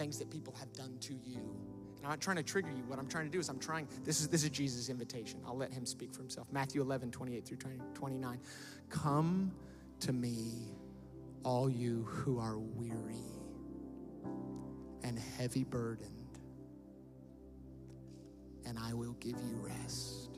[0.00, 1.36] things that people have done to you.
[1.36, 2.82] And I'm not trying to trigger you.
[2.86, 5.38] What I'm trying to do is I'm trying, this is this is Jesus' invitation.
[5.46, 6.46] I'll let him speak for himself.
[6.50, 8.40] Matthew 11, 28 through 20, 29.
[8.88, 9.52] Come
[10.00, 10.72] to me,
[11.44, 13.26] all you who are weary
[15.02, 16.38] and heavy burdened,
[18.64, 20.29] and I will give you rest.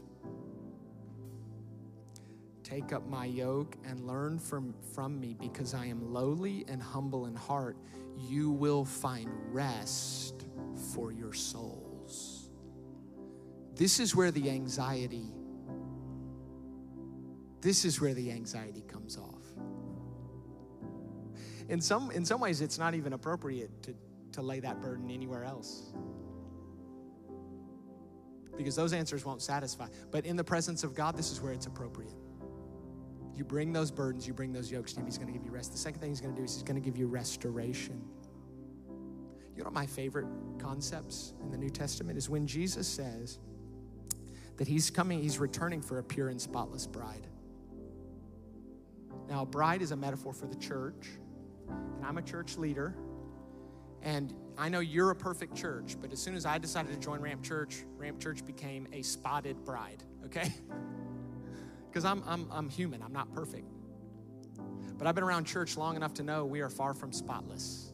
[2.62, 7.26] Take up my yoke and learn from, from me, because I am lowly and humble
[7.26, 7.76] in heart.
[8.16, 10.46] You will find rest
[10.94, 12.48] for your souls.
[13.74, 15.32] This is where the anxiety,
[17.60, 19.42] this is where the anxiety comes off.
[21.68, 23.94] In some, in some ways, it's not even appropriate to,
[24.32, 25.92] to lay that burden anywhere else
[28.56, 29.88] because those answers won't satisfy.
[30.10, 32.14] But in the presence of God, this is where it's appropriate.
[33.34, 35.52] You bring those burdens, you bring those yokes to Him, He's going to give you
[35.52, 35.72] rest.
[35.72, 38.02] The second thing He's going to do is He's going to give you restoration.
[39.56, 40.26] You know my favorite
[40.58, 43.38] concepts in the New Testament is when Jesus says
[44.56, 47.26] that He's coming, He's returning for a pure and spotless bride.
[49.28, 51.08] Now, a bride is a metaphor for the church,
[51.68, 52.94] and I'm a church leader,
[54.02, 57.20] and I know you're a perfect church, but as soon as I decided to join
[57.20, 60.52] Ramp Church, Ramp Church became a spotted bride, okay?
[61.92, 63.66] because I'm, I'm, I'm human, I'm not perfect.
[64.96, 67.92] But I've been around church long enough to know we are far from spotless.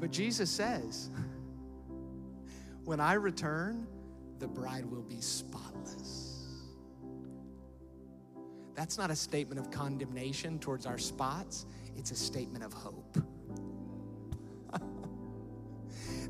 [0.00, 1.10] But Jesus says,
[2.84, 3.86] when I return,
[4.40, 6.44] the bride will be spotless.
[8.74, 11.66] That's not a statement of condemnation towards our spots,
[11.96, 13.16] it's a statement of hope.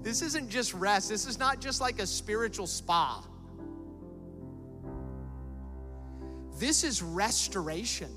[0.02, 3.26] this isn't just rest, this is not just like a spiritual spa.
[6.58, 8.10] This is restoration.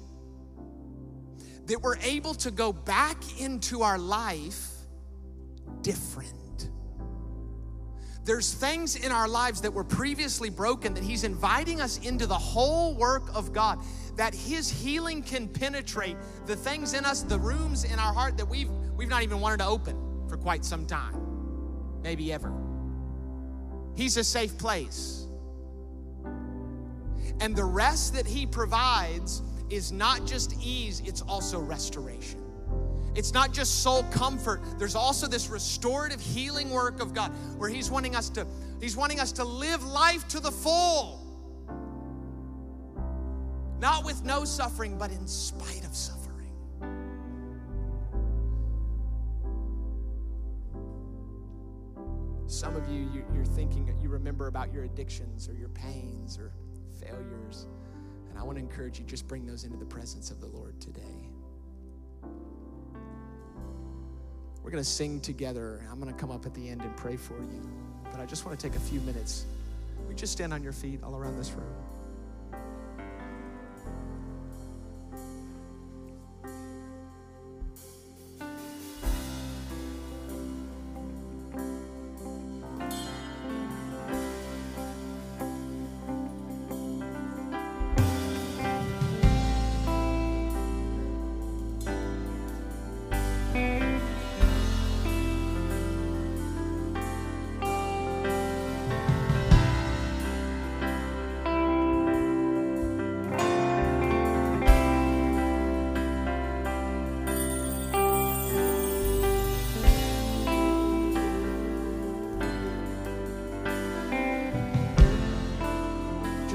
[1.66, 4.70] That we're able to go back into our life
[5.82, 6.70] different.
[8.26, 12.38] There's things in our lives that were previously broken that He's inviting us into the
[12.38, 13.80] whole work of God,
[14.18, 18.48] that His healing can penetrate the things in us, the rooms in our heart that
[18.48, 21.16] we've, we've not even wanted to open for quite some time,
[22.04, 22.54] maybe ever.
[23.96, 25.26] He's a safe place.
[27.40, 32.42] And the rest that He provides is not just ease, it's also restoration.
[33.16, 34.62] It's not just soul comfort.
[34.78, 38.46] There's also this restorative healing work of God where he's wanting us to
[38.80, 41.20] he's wanting us to live life to the full.
[43.80, 46.20] Not with no suffering, but in spite of suffering.
[52.48, 56.52] Some of you, you are thinking, you remember about your addictions or your pains or
[57.06, 57.68] failures.
[58.30, 60.80] And I want to encourage you, just bring those into the presence of the Lord
[60.80, 61.30] today.
[64.64, 65.82] We're going to sing together.
[65.90, 67.70] I'm going to come up at the end and pray for you.
[68.12, 69.46] But I just want to take a few minutes.
[70.08, 71.74] We just stand on your feet all around this room.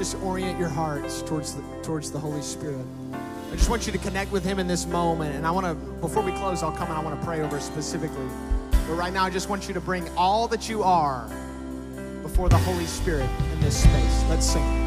[0.05, 2.85] Just orient your hearts towards the, towards the Holy Spirit.
[3.51, 5.33] I just want you to connect with Him in this moment.
[5.33, 7.59] And I want to, before we close, I'll come and I want to pray over
[7.59, 8.27] specifically.
[8.71, 11.27] But right now, I just want you to bring all that you are
[12.21, 14.23] before the Holy Spirit in this space.
[14.29, 14.84] Let's sing.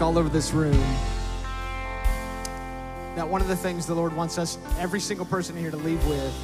[0.00, 0.78] All over this room
[3.16, 6.04] that one of the things the Lord wants us, every single person here, to leave
[6.06, 6.34] with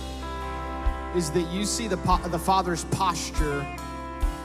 [1.14, 1.96] is that you see the,
[2.28, 3.66] the Father's posture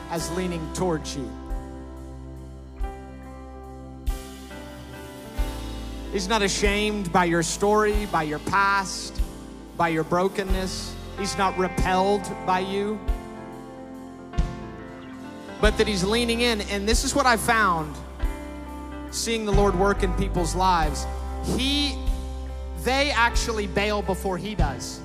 [0.10, 1.30] as leaning towards you.
[6.12, 9.20] He's not ashamed by your story, by your past,
[9.78, 10.96] by your brokenness.
[11.18, 13.00] He's not repelled by you.
[15.60, 16.62] But that He's leaning in.
[16.62, 17.96] And this is what I found
[19.12, 21.06] seeing the Lord work in people's lives.
[21.56, 21.98] He,
[22.84, 25.02] they actually bail before He does.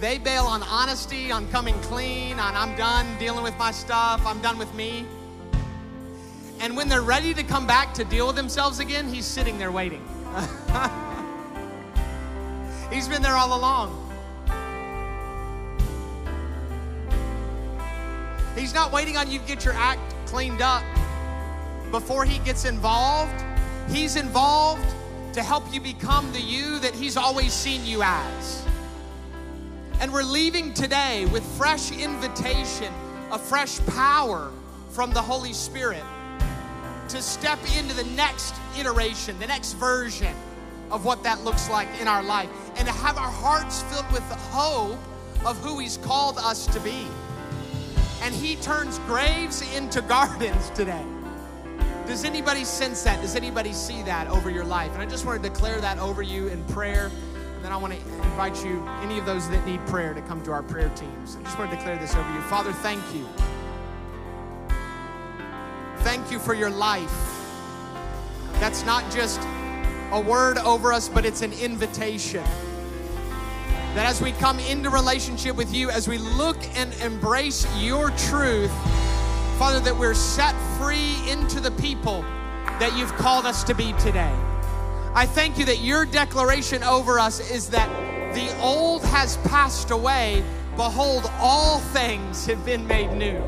[0.00, 4.40] They bail on honesty, on coming clean, on I'm done dealing with my stuff, I'm
[4.40, 5.04] done with me.
[6.60, 9.70] And when they're ready to come back to deal with themselves again, he's sitting there
[9.70, 10.02] waiting.
[12.90, 14.09] he's been there all along.
[18.60, 20.84] He's not waiting on you to get your act cleaned up
[21.90, 23.32] before he gets involved.
[23.88, 24.84] He's involved
[25.32, 28.66] to help you become the you that he's always seen you as.
[30.00, 32.92] And we're leaving today with fresh invitation,
[33.32, 34.52] a fresh power
[34.90, 36.04] from the Holy Spirit
[37.08, 40.34] to step into the next iteration, the next version
[40.90, 44.28] of what that looks like in our life, and to have our hearts filled with
[44.28, 44.98] the hope
[45.46, 47.06] of who He's called us to be.
[48.22, 51.04] And He turns graves into gardens today.
[52.06, 53.20] Does anybody sense that?
[53.20, 54.92] Does anybody see that over your life?
[54.94, 57.10] And I just want to declare that over you in prayer.
[57.54, 60.42] And then I want to invite you, any of those that need prayer, to come
[60.44, 61.36] to our prayer teams.
[61.36, 62.40] I just want to declare this over you.
[62.42, 63.28] Father, thank you
[66.00, 67.12] Thank you for your life.
[68.54, 69.38] That's not just
[70.12, 72.42] a word over us, but it's an invitation.
[73.94, 78.72] That as we come into relationship with you, as we look and embrace your truth,
[79.58, 82.22] Father, that we're set free into the people
[82.78, 84.34] that you've called us to be today.
[85.14, 87.88] I thank you that your declaration over us is that
[88.34, 90.44] the old has passed away.
[90.76, 93.42] Behold, all things have been made new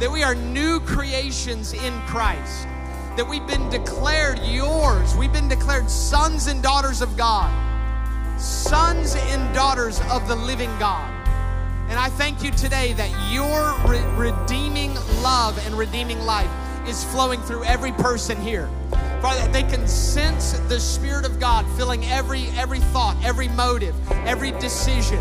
[0.00, 2.64] that we are new creations in Christ,
[3.16, 7.50] that we've been declared yours, we've been declared sons and daughters of God,
[8.38, 11.10] sons and daughters of the living God.
[11.88, 16.50] And I thank you today that your re- redeeming love and redeeming life
[16.88, 18.68] is flowing through every person here.
[19.20, 23.94] Father, that they can sense the Spirit of God filling every every thought, every motive,
[24.26, 25.20] every decision.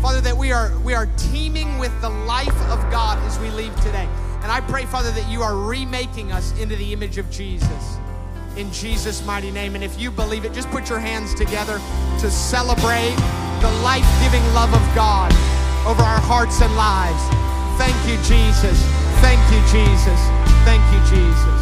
[0.00, 3.74] Father, that we are we are teeming with the life of God as we leave
[3.82, 4.08] today.
[4.42, 7.98] And I pray, Father, that you are remaking us into the image of Jesus.
[8.58, 9.76] In Jesus' mighty name.
[9.76, 11.80] And if you believe it, just put your hands together
[12.18, 13.14] to celebrate
[13.62, 15.30] the life giving love of God
[15.86, 17.22] over our hearts and lives.
[17.78, 18.82] Thank you, Jesus.
[19.22, 20.20] Thank you, Jesus.
[20.66, 21.57] Thank you, Jesus.